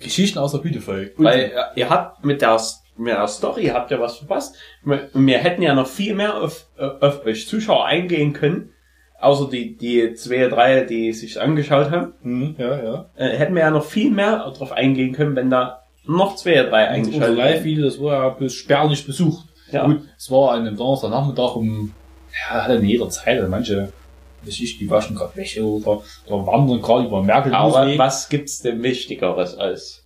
[0.00, 1.10] Geschichten aus der Bühne folgen.
[1.18, 1.50] Und- Weil äh,
[1.80, 2.60] ihr habt mit der,
[2.96, 4.56] mit der Story habt ihr was verpasst.
[4.84, 8.72] Wir, wir hätten ja noch viel mehr auf, äh, auf euch Zuschauer eingehen können.
[9.20, 12.12] Außer die, die zwei, drei, die sich angeschaut haben.
[12.22, 13.10] Hm, ja, ja.
[13.16, 16.64] Äh, hätten wir ja noch viel mehr drauf eingehen können, wenn da noch zwei, drei
[16.64, 17.36] Unser eingeschaltet wären.
[17.36, 19.46] Live-Video, das war ja bis spärlich besucht.
[19.72, 19.86] Ja.
[19.86, 21.92] Gut, es war an einem Donnerstagnachmittag um,
[22.32, 23.92] ja, hatte in jeder Zeit, also manche,
[24.44, 27.52] weiß ich, die waschen gerade Wäsche oder, oder wandern gerade über Merkel.
[27.52, 30.04] Aber was gibt's denn Wichtigeres als,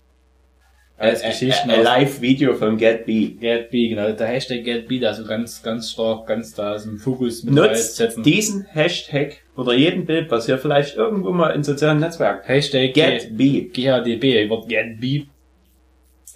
[0.97, 3.31] als äh, Geschichten äh, ein Live-Video von Get B?
[3.31, 6.85] Get B, genau, der Hashtag Get B, da so ganz, ganz stark, ganz da ist
[6.85, 11.63] im Fokus mit Nutzt diesen Hashtag oder jeden Bild, was ihr vielleicht irgendwo mal in
[11.63, 13.69] sozialen Netzwerken Hashtag Get B.
[13.69, 15.25] GHDB, wird Get B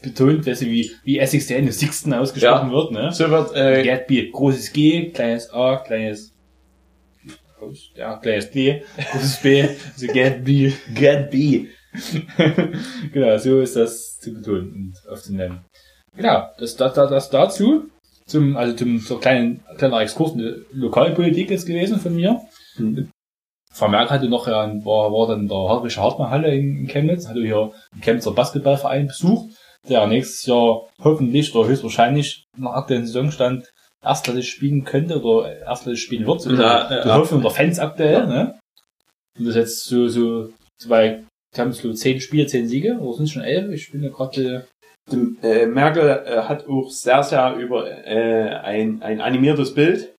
[0.01, 3.11] betont, weißt du, wie, wie der in Sixten ausgesprochen wird, ne?
[3.11, 6.33] So wird, äh, Get B, großes G, kleines A, kleines
[7.95, 8.81] ja, kleines B,
[9.11, 10.71] großes B, also Get B.
[10.93, 11.67] Get B.
[13.13, 15.65] genau, so ist das zu betonen und aufzunehmen.
[16.15, 17.89] Genau, das, das, das, das dazu,
[18.25, 22.41] zum, also zum, so kleinen, kleiner Exkurs in die Lokalpolitik ist gewesen von mir.
[22.75, 23.09] Hm.
[23.73, 27.71] Vermerk hatte noch, ja, war, war dann der Hartwische Hartmann-Halle in, in Chemnitz, hatte hier
[27.93, 29.51] einen Chemnitzer Basketballverein besucht,
[29.87, 33.69] der nächstes Jahr hoffentlich oder höchstwahrscheinlich nach aktuellen Saisonstand
[34.03, 36.41] erstklassig spielen könnte oder erstklassig spielen wird.
[36.41, 37.15] So Ja, die ja.
[37.15, 38.59] Hoffnung der Fans aktuell, ne?
[39.37, 41.23] Und das jetzt so, so, zwei,
[41.57, 43.71] die haben so zehn Spiele, zehn Siege, oder sind schon elf?
[43.73, 44.65] Ich bin ja gerade,
[45.11, 50.13] Die, äh, Merkel äh, hat auch sehr, sehr über äh, ein, ein animiertes Bild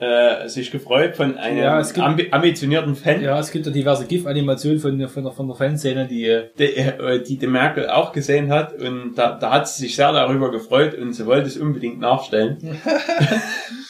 [0.00, 4.06] äh, sich gefreut von einem Ja, gibt- ambi ambitionierten Fan, ja, es gibt ja diverse
[4.06, 7.88] GIF-Animationen von, der- von der, von der Fanszene, die, äh, die, äh, die die Merkel
[7.88, 11.46] auch gesehen hat und da, da hat sie sich sehr darüber gefreut und sie wollte
[11.46, 12.58] es unbedingt nachstellen.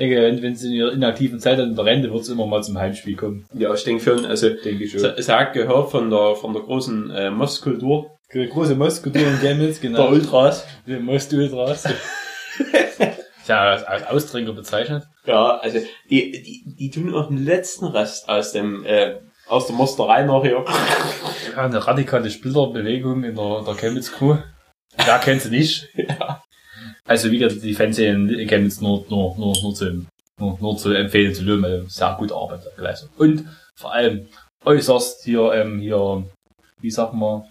[0.00, 2.62] denke, wenn, sie in ihrer inaktiven Zeit dann in der Rente wird es immer mal
[2.62, 5.00] zum Heimspiel kommen, Ja, ich denke schon, also denke ich schon.
[5.00, 9.80] sie hat gehört von der von der großen äh, Mostkultur Die große Mostkultur in Chemnitz,
[9.80, 10.08] der genau.
[10.08, 10.66] Ultras.
[10.86, 11.84] Die Most-Ultras.
[13.46, 15.04] ja, als, als Austrinker bezeichnet.
[15.26, 15.78] Ja, also
[16.08, 19.16] die, die, die tun auch den letzten Rest aus dem äh,
[19.48, 20.64] aus der Mosterei noch hier.
[21.56, 24.36] Ja, eine radikale Splitterbewegung in der, der Chemnitz-Crew.
[24.96, 25.88] Wer kennt sie nicht?
[25.96, 26.42] Ja.
[27.10, 30.06] Also wie gesagt, die Fans in Chemnitz nur, nur, nur, nur, zu,
[30.38, 33.10] nur, nur zu empfehlen zu lösen, weil sehr gute Arbeit geleistet.
[33.18, 33.44] Und
[33.74, 34.26] vor allem
[34.64, 36.22] äußerst hier, ähm, hier,
[36.80, 37.42] wie sagt man,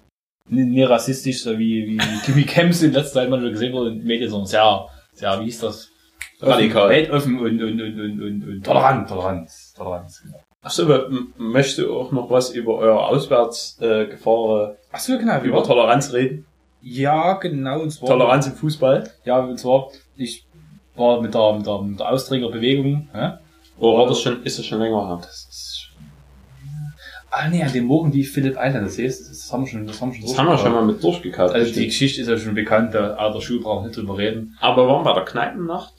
[0.47, 4.07] nie rassistisch, so wie, wie, wie Camps in letzter Zeit mal gesehen wurde in den
[4.07, 5.89] Medien, sondern sehr, sehr, wie hieß das?
[6.41, 6.88] Radikal.
[6.89, 10.41] Weltoffen und, und, und, und, und, und tolerant, Toleranz, Toleranz, genau.
[10.62, 15.18] Achso, aber m- möchtest du auch noch was über euer Auswärtsgefahr, äh, Gefahr, Ach so,
[15.18, 16.45] genau, über Toleranz reden?
[16.82, 18.09] Ja, genau, und zwar.
[18.09, 19.09] Toleranz im Fußball?
[19.25, 20.45] Ja, und zwar, ich
[20.95, 23.32] war mit der, mit der, mit der Austrägerbewegung, hä?
[23.77, 25.19] Oder war das schon, ist das schon länger her?
[25.21, 25.80] Das ist
[27.32, 30.01] Ah, nee, an dem Morgen, die Philipp Island, das heißt, das haben wir schon, das
[30.01, 31.51] haben wir schon Das haben wir schon mal mit durchgekaut.
[31.51, 31.86] Also die.
[31.86, 34.57] Geschichte ist ja schon bekannt, der alter Schuh braucht nicht drüber reden.
[34.59, 35.93] Aber waren wir bei der Kneipennacht?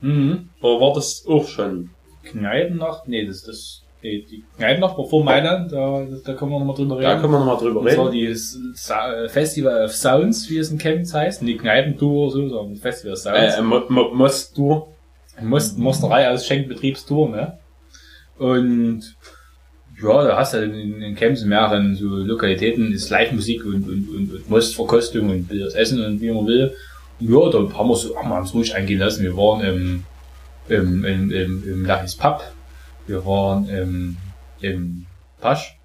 [0.00, 0.50] Mhm.
[0.60, 1.90] Oder war das auch schon?
[2.24, 3.08] Kneipennacht?
[3.08, 7.04] Nee, das, das, die Kneipennacht war vor Mailand, da, da können wir nochmal drüber reden.
[7.04, 8.28] Da können wir nochmal drüber Und zwar reden.
[8.28, 8.34] die
[8.74, 11.42] Sa- Festival of Sounds, wie es in Chemnitz heißt.
[11.42, 13.56] Nicht Kneipentour oder so, sondern Festival of Sounds.
[13.58, 14.88] Äh, Mo- Mo- Most-Tour.
[15.40, 17.58] Most, Mosterei als Schenkbetriebstour, ne?
[18.38, 19.02] Und
[20.02, 24.08] ja, da hast du in, in Chemnitz in mehreren so Lokalitäten ist Live-Musik und, und,
[24.08, 26.72] und, und Mostverkostung und das Essen und wie man will.
[27.20, 29.22] Und ja, da haben wir so, haben wir uns ruhig eingehen lassen.
[29.22, 30.04] Wir waren im,
[30.68, 32.42] im, im, im, im Lachis Pub.
[33.12, 34.16] Wir waren im,
[34.62, 35.06] im
[35.38, 35.78] Pasch.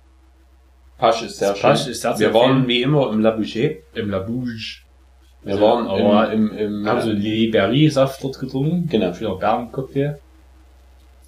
[0.98, 1.62] Pasch ist sehr schön.
[1.62, 3.72] Pasch ist sehr wir waren wie immer im La Boucher.
[3.96, 4.78] Im La Bouge.
[5.44, 8.88] Wir Also, waren aber im, im, im haben so Liberie-Saft dort getrunken.
[8.90, 9.14] Genau.
[9.14, 10.20] Schöner Bärencocktail.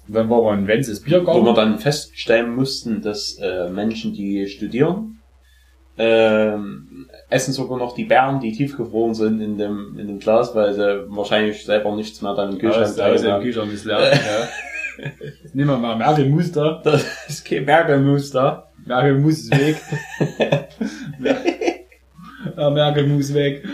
[0.08, 1.54] Dann war man in Wenzes wo wir Biergarten.
[1.54, 5.20] dann feststellen mussten, dass äh, Menschen, die studieren,
[5.98, 10.72] ähm, essen sogar noch die Beeren, die tiefgefroren sind in dem, in dem Glas, weil
[10.72, 13.42] sie wahrscheinlich selber nichts mehr dann im Kühlschrank Aus, aus dem haben.
[13.42, 14.00] Kühlschrank ist leer.
[14.14, 14.48] ja.
[15.52, 16.80] Nehmen wir mal Merkelmus da.
[16.84, 18.70] Das ist kein Bergelmus da.
[18.84, 19.82] Merkelmus ist weg.
[22.56, 23.64] ja, Merkelmus weg.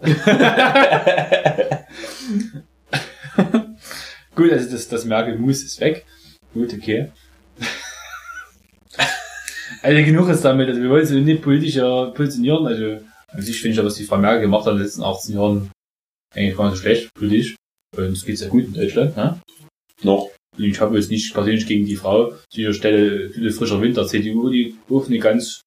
[4.34, 6.04] Gut, also das, das Merkelmus ist weg.
[6.54, 7.12] Gut, okay.
[9.82, 13.72] Also genug ist damit, also wir wollen uns nicht politischer positionieren, also an sich finde
[13.72, 15.70] ich ja, was die Frau Merkel gemacht hat in den letzten 18 Jahren
[16.34, 17.56] eigentlich gar nicht so schlecht, politisch.
[17.96, 19.40] Und es geht sehr gut in Deutschland, ne?
[20.02, 20.30] Noch.
[20.58, 22.34] Und ich habe jetzt nicht persönlich gegen die Frau.
[22.52, 25.60] Sicher Stelle viele frischer Wind der CDU, die rufen nicht ganz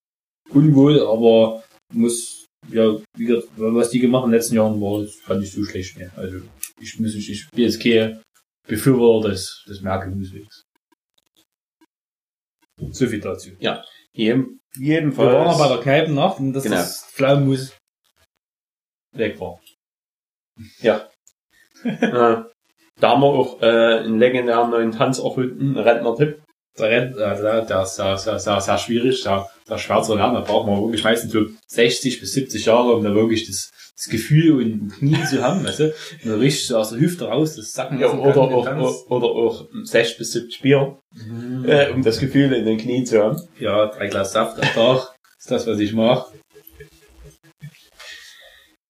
[0.49, 1.63] unwohl, aber
[1.93, 5.43] muss, ja, wie gesagt, was die gemacht haben in den letzten Jahren war, das fand
[5.43, 6.11] ich so schlecht mehr.
[6.17, 6.41] Also,
[6.79, 8.21] ich muss nicht, ich bin jetzt kein
[8.67, 10.63] Befürworter des, des Merkel-Muswegs.
[12.91, 13.49] So viel dazu.
[14.13, 15.33] Jeden, Wir jedenfalls.
[15.33, 16.75] waren noch bei der Kneipennacht und dass Genau.
[16.77, 17.77] das Pflaumenmus
[19.15, 19.61] weg war.
[20.81, 21.09] Ja.
[21.83, 22.43] äh,
[23.01, 23.65] da haben wir auch äh,
[23.99, 26.41] einen legendären neuen Tanz erfunden, einen Rentner-Tipp.
[26.79, 30.35] Der, also der, der ist sehr, sehr, sehr, sehr schwierig, sehr, sehr schwer zu lernen.
[30.35, 34.07] Da braucht man wirklich meistens so 60 bis 70 Jahre, um da wirklich das, das
[34.07, 35.85] Gefühl und ein Knie zu haben, weißt du?
[36.23, 39.05] Und da richtig aus der Hüfte raus, das Sacken Ja, oder, kann, den auch, Tanz.
[39.09, 40.97] oder auch 60 bis 70 Bier,
[41.65, 43.41] äh, um das Gefühl in den Knien zu haben.
[43.59, 46.31] Ja, drei Glas Saft am Tag ist das, was ich mache.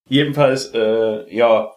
[0.07, 1.71] Jedenfalls, äh, ja,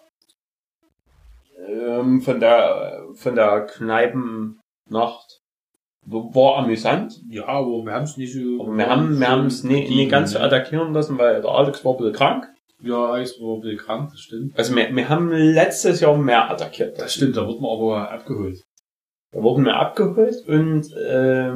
[1.66, 5.40] ähm, von der, von der Kneipennacht
[6.06, 7.20] war amüsant.
[7.28, 8.62] Ja, aber wir haben es nicht so...
[8.62, 11.84] Aber wir haben, wir haben es nicht, nicht ganz so attackieren lassen, weil der Alex
[11.84, 12.48] war ein bisschen krank.
[12.82, 14.58] Ja, ich war ein bisschen krank, das stimmt.
[14.58, 16.98] Also wir, wir haben letztes Jahr mehr attackiert.
[16.98, 18.62] Das stimmt, da wird man aber abgeholt.
[19.32, 21.54] Da wurden wir abgeholt und äh,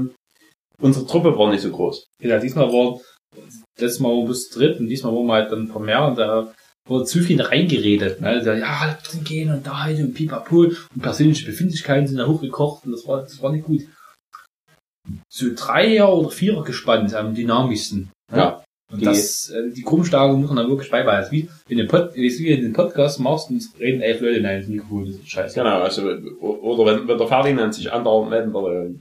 [0.80, 2.06] unsere Truppe war nicht so groß.
[2.20, 2.98] Ja, diesmal war,
[3.78, 6.06] letztes Mal waren wir bis dritt und diesmal waren wir halt dann ein paar mehr
[6.06, 6.52] und da
[6.88, 8.20] wurde zu viel reingeredet.
[8.20, 8.42] Ne?
[8.44, 12.84] Da, ja, drin gehen und da halt und pipapo und persönliche Befindlichkeiten sind da hochgekocht
[12.86, 13.82] und das war, das war nicht gut.
[15.32, 18.10] So Dreier oder Vierer gespannt am dynamischsten.
[18.34, 18.62] Ja.
[18.90, 21.30] Und Die- das, äh, die Grundstärke muss man dann wirklich beibehalten.
[21.30, 24.46] Wie in den Pod, wie du in den Podcast machst und reden elf Leute in
[24.46, 25.54] ein Mikrofon, das ist scheiße.
[25.60, 26.02] Genau, also,
[26.40, 28.94] oder wenn, wenn der Ferdinand sich andauernd melden würde.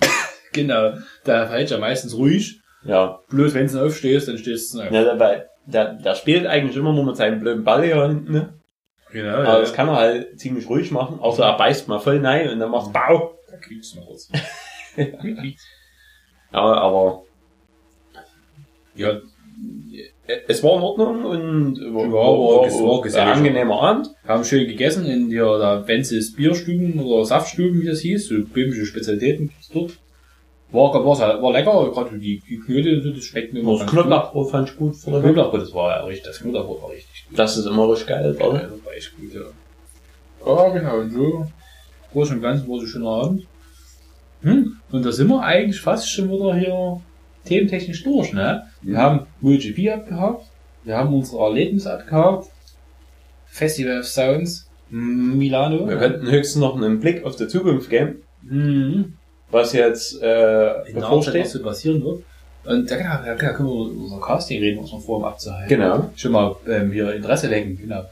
[0.52, 0.94] Genau.
[1.24, 2.60] Da verhält ja meistens ruhig.
[2.84, 3.20] Ja.
[3.28, 4.90] Bloß wenn du aufstehst, dann stehst du auf.
[4.90, 8.52] ja dabei, der, der spielt eigentlich immer nur mit seinem blöden Ball hier hinten, ne?
[9.12, 11.20] Genau, Aber das kann er halt ziemlich ruhig machen.
[11.20, 13.38] Außer er beißt mal voll rein und dann macht Bau.
[13.50, 14.30] Da quietscht noch was.
[16.52, 17.22] Ja, aber
[18.94, 19.20] ja,
[20.48, 24.08] es war in Ordnung und war, Ja, war- war ein angenehmer Abend.
[24.26, 28.86] haben schön gegessen in der, der Wenzels Bierstuben oder Saftstuben, wie das hieß, so böhmische
[28.86, 29.98] Spezialitäten dort.
[30.72, 33.86] War, war, war lecker, gerade die, die Knödel, und so, das schmeckt mir immer Das
[33.86, 34.94] Knoblauchbrot fand ich gut.
[34.94, 37.38] Das Knoblauchbrot, das war ja richtig, das Knoblauchbrot war richtig gut.
[37.38, 38.58] Das ist immer richtig geil, Ja, oder?
[38.58, 39.40] das war echt gut, ja.
[40.46, 41.46] Ja, genau, und so.
[42.12, 43.46] Groß und ganz war so schöner Abend.
[44.42, 47.00] Hm, und da sind wir eigentlich fast schon wieder hier
[47.44, 48.64] thementechnisch durch, ne?
[48.82, 50.46] Wir haben MotoGP abgehabt,
[50.84, 52.48] wir haben unsere Erlebnisse abgehabt,
[53.46, 55.88] Festival of Sounds, Milano.
[55.88, 59.14] Wir könnten höchstens noch einen Blick auf die Zukunft geben, Mhm.
[59.50, 61.46] Was jetzt äh, was bevorsteht.
[61.48, 62.22] so passieren wird.
[62.64, 65.68] Und da, genau, da können wir über unser Casting reden, was wir vorher abzuhalten.
[65.68, 66.10] Genau.
[66.16, 68.04] Schon mal ähm, hier Interesse wecken, genau.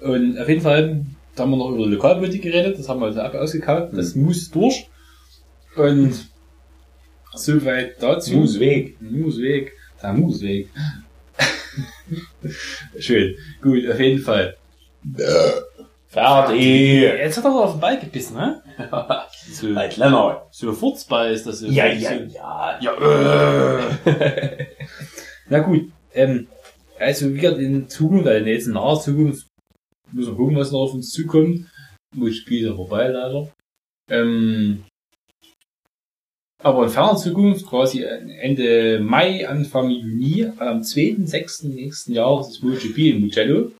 [0.00, 1.04] Und auf jeden Fall,
[1.34, 4.14] da haben wir noch über die Lokalpolitik geredet, das haben wir also ab ausgekauft, das
[4.14, 4.88] muss durch.
[5.76, 6.12] Und
[7.34, 8.34] soweit dazu.
[8.34, 9.00] Musweg.
[9.00, 9.72] Musweg.
[10.02, 10.68] Der Musweg.
[12.98, 13.36] Schön.
[13.62, 14.56] Gut, auf jeden Fall.
[16.10, 17.02] Fertig.
[17.02, 18.62] Jetzt hat er aber auf den Ball gebissen, ne?
[19.52, 20.52] So, Halt Lennart.
[20.52, 21.60] so Furzball ist das.
[21.60, 22.78] so- Ja, so- ja, ja.
[22.80, 24.66] Ja, äh.
[25.48, 26.48] Na gut, ähm,
[26.98, 29.46] also wie gesagt, in Zukunft, also in der jetzt in naher Zukunft,
[30.12, 31.66] müssen wir gucken, was noch auf uns zukommt.
[32.14, 33.48] Muss Spiel ja vorbei, leider.
[34.10, 34.84] Ähm,
[36.62, 41.68] aber in ferner Zukunft, quasi Ende Mai, Anfang Juni, am 2.6.
[41.68, 43.70] nächsten Jahres ist MotoGP in Mugello,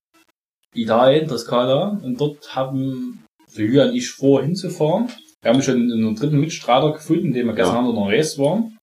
[0.75, 2.01] Italien, Toskana.
[2.03, 5.09] Und dort haben so Julian und ich vor, hinzufahren.
[5.43, 7.81] Wir haben schon einen dritten Mitstreiter gefunden, den wir gestern Ja.
[7.81, 8.77] Abend noch Race waren.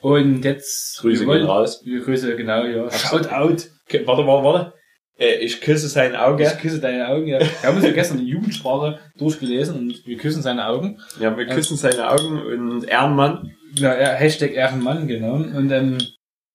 [0.00, 0.98] Und jetzt...
[1.00, 1.82] Grüße wir wollen- gehen raus.
[1.84, 2.90] Wir Grüße, genau, ja.
[2.90, 3.68] Shout out.
[3.90, 4.72] Warte, warte, warte.
[5.18, 6.44] Äh, ich küsse sein Auge.
[6.44, 7.40] Ich küsse deine Augen, ja.
[7.40, 11.00] Wir haben uns ja gestern die Jugendsprache durchgelesen und wir küssen seine Augen.
[11.20, 13.50] Ja, wir küssen seine Augen und Ehrenmann.
[13.74, 15.34] Ja, ja, Hashtag Ehrenmann, genau.
[15.34, 15.98] Und ähm,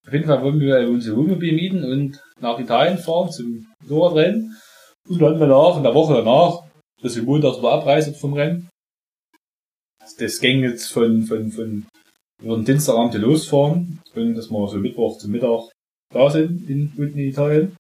[0.08, 4.58] auf jeden Fall wollen wir unser Wohnmobil mieten und nach Italien fahren zum Motorradrennen.
[5.10, 6.64] Und dann danach, in der Woche danach,
[7.02, 8.70] dass wir montags wieder abreisen vom Rennen.
[10.18, 11.86] Das ging jetzt von, von, von,
[12.42, 15.70] wir würden Dienstagabend losfahren und dass wir so Mittwoch zum Mittag
[16.14, 17.76] da sind in, unten in Italien.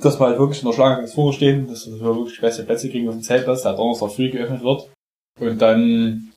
[0.00, 2.90] Dass wir halt wirklich in der Schlange ganz vorne stehen, dass wir wirklich beste Plätze
[2.90, 4.90] kriegen auf dem Zeltplatz, der Donnerstag früh geöffnet wird.
[5.40, 6.27] Und dann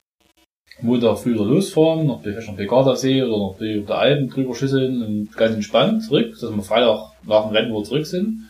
[0.81, 5.03] Montag früh wieder losfahren, noch vielleicht noch Begardasee oder noch über der Alpen drüber schüsseln
[5.03, 8.49] und ganz entspannt zurück, dass wir Freitag nach dem Rennen wieder zurück sind.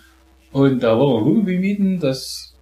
[0.51, 2.53] Und da wollen wir ein Wohnmobil mieten, das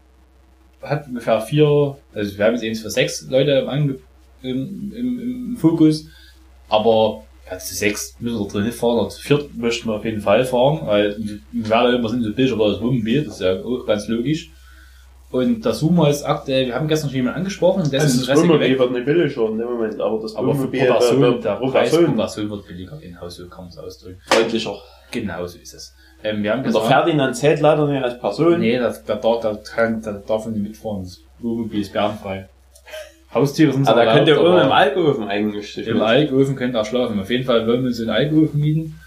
[0.82, 3.95] hat ungefähr vier, also wir haben jetzt eins für sechs Leute im, Ange
[4.41, 5.20] im, im,
[5.51, 6.05] im Fokus,
[6.70, 10.22] aber ja, zu sechs müssen wir drin fahren, oder zu viert möchten wir auf jeden
[10.22, 11.17] Fall fahren, weil
[11.51, 14.51] wir werden immer sind so billig über das Wohnmobil, das ist ja auch ganz logisch.
[15.32, 18.47] Und das suchen wir jetzt aktuell, wir haben gestern schon jemanden angesprochen, dessen Das Interesse
[18.47, 18.80] geweckt.
[18.80, 21.51] Wird nicht billiger in dem Moment, aber das Aber für Wohnmobil pro Person, wird der
[21.55, 24.19] Preis pro Person Person wird billiger in-house, so kann man es ausdrücken.
[24.27, 24.75] freundlicher.
[25.11, 25.93] Genau so ist es.
[26.23, 28.59] Ähm, wir haben Und der gesagt, Ferdinand zählt leider nicht als Person.
[28.59, 32.49] nee, das, der, darf, der, kann, der darf nicht mitfahren, das Wohnmobil ist bärenfrei.
[33.34, 37.19] Haustiere sind Aber da könnt ihr oben im Alkoven eigentlich Im Alkofen könnt ihr schlafen.
[37.19, 38.99] Auf jeden Fall wollen wir uns einen Alkofen mieten.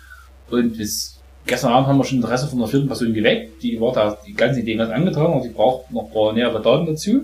[0.51, 1.12] Und bis
[1.47, 3.62] gestern Abend haben wir schon Interesse von einer vierten Person geweckt.
[3.62, 6.61] Die war da die ganze Idee ganz angetan und die braucht noch ein paar nähere
[6.62, 7.22] Daten dazu.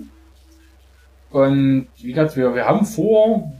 [1.31, 3.51] Und wie gesagt, wir, wir haben vor,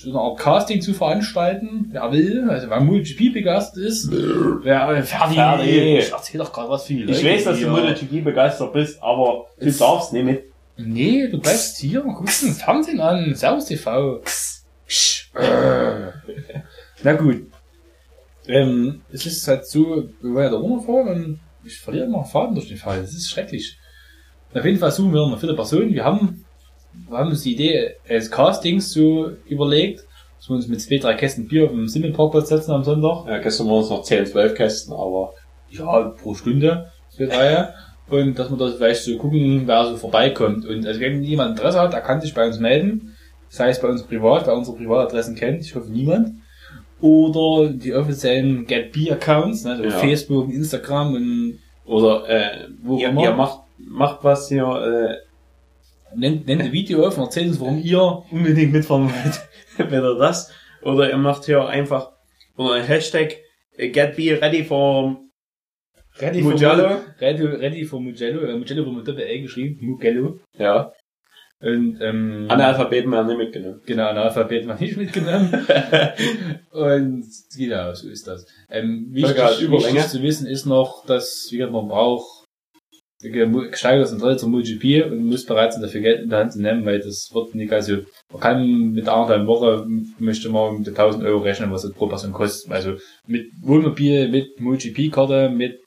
[0.00, 1.88] so eine Art Casting zu veranstalten.
[1.92, 5.36] Wer will, also wer MotoGP begeistert ist, wer fertig.
[5.36, 5.98] Fertig.
[6.06, 7.18] Ich erzähl doch gerade was für die Leute.
[7.18, 7.70] Ich weiß, dass du hier.
[7.70, 10.44] MotoGP begeistert bist, aber du Es- darfst nicht mit.
[10.76, 13.34] Nee, du bleibst hier und guckst den Fernsehen an.
[13.34, 14.20] Servus TV.
[15.36, 16.10] Äh.
[17.02, 17.46] Na gut.
[18.46, 22.54] Ähm, es ist halt so, wir wollen ja da runterfahren und ich verliere immer Faden
[22.54, 23.00] durch den Fall.
[23.00, 23.78] Das ist schrecklich.
[24.54, 25.92] Auf jeden Fall suchen wir eine vierte Person.
[25.92, 26.44] Wir haben,
[27.08, 30.04] wir haben uns die Idee als Castings so überlegt,
[30.38, 33.26] dass wir uns mit zwei, drei Kästen Bier auf dem Simmelparkplatz setzen am Sonntag.
[33.26, 35.32] Ja, gestern waren es noch 10, 12 Kästen, aber
[35.70, 37.74] Ja, pro Stunde, zwei, drei.
[38.08, 40.66] Und dass wir das vielleicht so gucken, wer so vorbeikommt.
[40.66, 43.16] Und also wenn jemand Interesse hat, der kann sich bei uns melden.
[43.48, 46.34] Sei es bei uns privat, wer unsere Privatadressen kennt, ich hoffe niemand.
[47.04, 49.90] Oder die offiziellen GetB-Accounts, ne, also Ja.
[49.90, 56.62] Facebook, Instagram und Oder äh, Wo ihr, ihr macht, macht was hier, äh, nennt, nennt
[56.62, 59.40] ein Video auf und erzählt uns, warum ihr unbedingt mitfahren wollt.
[59.78, 60.50] Entweder das.
[60.80, 62.12] Oder ihr macht hier einfach
[62.56, 63.36] oder ein Hashtag
[63.76, 65.16] äh, Get Be Ready for
[66.20, 66.88] ready Mugello.
[66.88, 70.38] for, ready, ready for Mugello, äh, Mugello wurde mit Doppel-L geschrieben, Mugello.
[70.58, 70.90] Ja.
[71.64, 73.80] Und, ähm, Analphabeten werden nicht mitgenommen.
[73.86, 75.50] Genau, Analphabet war nicht mitgenommen.
[76.70, 77.24] und
[77.56, 78.46] genau, so ist das.
[78.70, 82.44] Ähm, wichtig, wichtig zu wissen ist noch, dass wie gesagt, man braucht
[83.22, 86.84] gesteigertes Interesse zum MotoGP und muss bereit sein, dafür Geld in der Hand zu nehmen,
[86.84, 87.98] weil das wird nicht, also
[88.30, 89.86] man kann mit anderthalb Woche
[90.18, 92.70] möchte man mit 1000 Euro rechnen, was das pro Person kostet.
[92.70, 92.96] Also
[93.26, 95.78] mit Wohnmobil, mit MotoGP-Karte, mit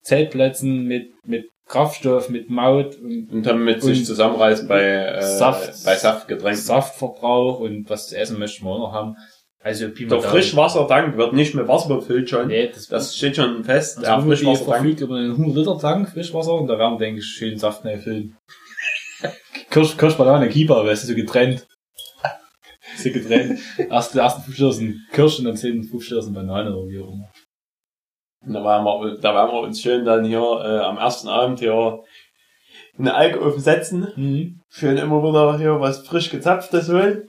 [0.00, 5.84] Zeltplätzen, mit, mit Kraftstoff, mit Maut und Und dann mit sich zusammenreißen bei, äh, Saft.
[5.84, 6.60] bei Saftgetränken.
[6.60, 9.16] Saftverbrauch und was zu essen möchten wir auch noch haben.
[9.62, 10.30] Also Pi mal Der.
[10.30, 12.48] Frischwassertank wird nicht mit Wasser befüllt schon.
[12.48, 13.98] Nee, das, Das steht schon fest.
[13.98, 14.76] das Der Frischwassertank.
[14.78, 18.36] verfügt über einen 100 Liter Tank Frischwasser und da werden, denke ich, schön Saft füllen.
[19.70, 21.66] Kirsch, Kirschbanane, weil es ist so getrennt.
[22.96, 23.60] so getrennt.
[23.90, 26.98] Erst, ersten 5 Liter sind Kirsch und dann 10 5 Liter sind Banane oder wie
[27.00, 27.30] auch immer.
[28.44, 31.58] Und Da werden wir, da werden wir uns schön dann hier äh, am ersten Abend
[31.58, 32.02] hier
[32.96, 34.08] in den Alkohofen setzen.
[34.16, 34.60] Mhm.
[34.70, 37.28] Schön immer wieder hier was frisch gezapftes holen.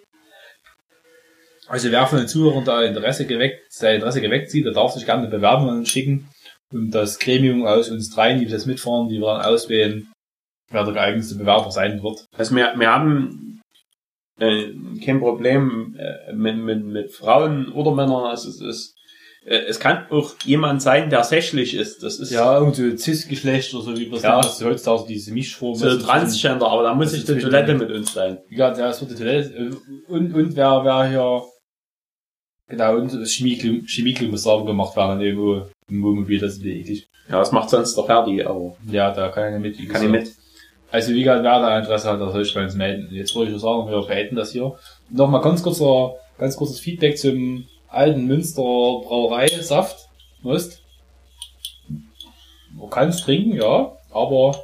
[1.68, 5.05] Also wer von den Zuhörern da Interesse geweckt, sein Interesse geweckt sieht, der darf sich
[5.05, 6.30] gerne eine Bewerbung an uns schicken.
[6.72, 10.12] Und das Gremium aus uns dreien, die das mitfahren, die wir dann auswählen,
[10.70, 12.26] wer der geeignetste Bewerber sein wird.
[12.38, 13.62] Also wir, wir haben
[14.39, 14.72] äh,
[15.03, 18.26] kein Problem äh, mit, mit, mit Frauen oder Männern.
[18.26, 18.95] Also es ist,
[19.43, 22.03] es kann auch jemand sein, der sächlich ist.
[22.03, 24.37] Das ist Ja, so Cis-Geschlecht oder so, wie man es Ja.
[24.41, 25.75] das heutzutage diese Mischform.
[25.75, 27.39] so das Transgender, aber da muss das ich die.
[27.39, 28.37] Toilette mit uns sein.
[28.49, 29.49] Ja, es wird die Toilette.
[29.55, 31.43] äh, Und, und wer, wer hier,
[32.69, 37.07] genau, und das Chemieklo, Chemieklo muss sauber gemacht werden, irgendwo im Wohnmobil, das ist eklig.
[37.29, 39.89] Ja, das macht sonst der Ferdi, aber Ja, da kann ich mit.
[39.89, 40.31] kann ich mit.
[40.91, 43.07] Also, wie gesagt, wer da Interesse hat, der soll sich bei uns melden.
[43.11, 44.75] Jetzt wollte ich nur sagen, wir beenden das hier.
[45.09, 50.07] Nochmal ganz kurzer, ganz kurzes Feedback zum alten Münster Brauerei Saft.
[50.41, 50.81] Most.
[52.73, 54.55] Man kann es trinken, ja, aber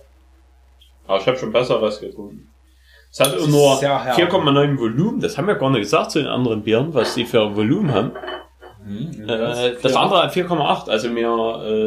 [1.07, 2.49] Aber ich habe schon besseres getrunken.
[3.11, 4.17] Es hat nur sehr herb.
[4.17, 5.19] 4,9 Volumen.
[5.21, 8.11] Das haben wir gar nicht gesagt zu den anderen Bieren, was die für Volumen haben.
[8.86, 10.89] hm, Äh, das andere hat 4,8.
[10.89, 11.28] Also mir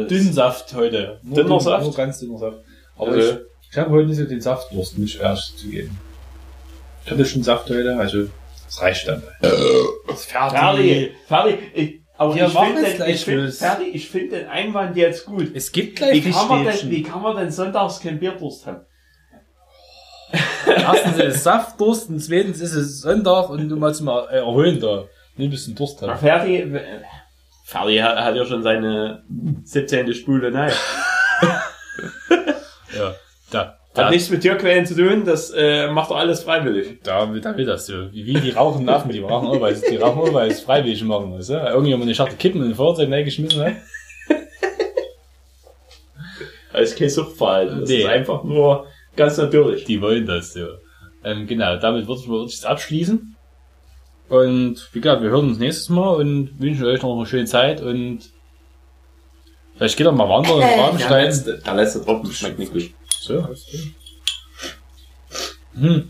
[0.03, 1.19] äh, Dünnsaft heute.
[1.23, 1.83] Nur Dünner dünn- Saft?
[1.85, 2.57] Nur ganz dünner Saft.
[2.97, 3.37] Aber Also- ich,
[3.71, 5.97] ich habe heute nicht so den Saftdurst, muss ich ehrlich zugeben.
[7.05, 8.27] Ich hatte schon Saft heute, also
[8.71, 9.21] das reicht dann.
[10.07, 13.53] Das Ferdi, Ferdi, ich, aber ich finde es den, gleich ich find.
[13.53, 15.51] Ferdi, ich finde den Einwand jetzt gut.
[15.53, 18.85] Es gibt gleich Wie kann, man denn, wie kann man denn sonntags kein Bierdurst haben?
[20.65, 24.79] Erstens ist es Saftdurst und zweitens ist es Sonntag und du musst mal äh, erholen
[24.79, 25.05] da.
[25.35, 26.17] Nicht ein bisschen Durst haben.
[26.17, 27.01] Ferdi, äh,
[27.65, 29.23] Ferdi hat, hat ja schon seine
[29.63, 30.13] 17.
[30.13, 30.71] Spule, nein.
[32.95, 33.15] Ja.
[33.49, 36.99] Da, Hat nichts mit Tierquellen zu tun, das äh, macht er alles freiwillig.
[37.03, 38.11] da, da will das so.
[38.13, 40.61] Wie, wie die rauchen Affen, die rauchen auch, weil sie die rauchen auch, weil es
[40.61, 41.49] freiwillig machen muss.
[41.49, 41.67] Ja?
[41.69, 43.73] Irgendjemand eine Schachtel Kippen in den Fahrzeug reingeschmissen hat.
[46.73, 47.97] Das ist kein Suchtverhalten, das Nee.
[48.03, 48.87] ist einfach nur
[49.17, 49.83] ganz natürlich.
[49.83, 50.67] Die wollen das so.
[51.23, 53.35] Ähm, genau, damit würde ich mal wirklich abschließen.
[54.29, 57.81] Und wie gesagt, wir hören uns nächstes Mal und wünschen euch noch eine schöne Zeit
[57.81, 58.19] und
[59.75, 61.25] vielleicht geht er mal wandern in Rabenstein.
[61.25, 62.89] letzte, der letzte Tropfen schmeckt nicht gut.
[63.21, 63.47] So.
[65.75, 66.09] Hm.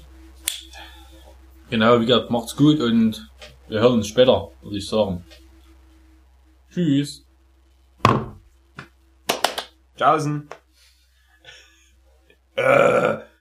[1.70, 3.30] Genau, wie gesagt, macht's gut und
[3.68, 5.26] wir hören uns später, würde ich sagen.
[6.72, 7.26] Tschüss.
[9.98, 10.48] Tschaußen.
[12.56, 13.18] Äh.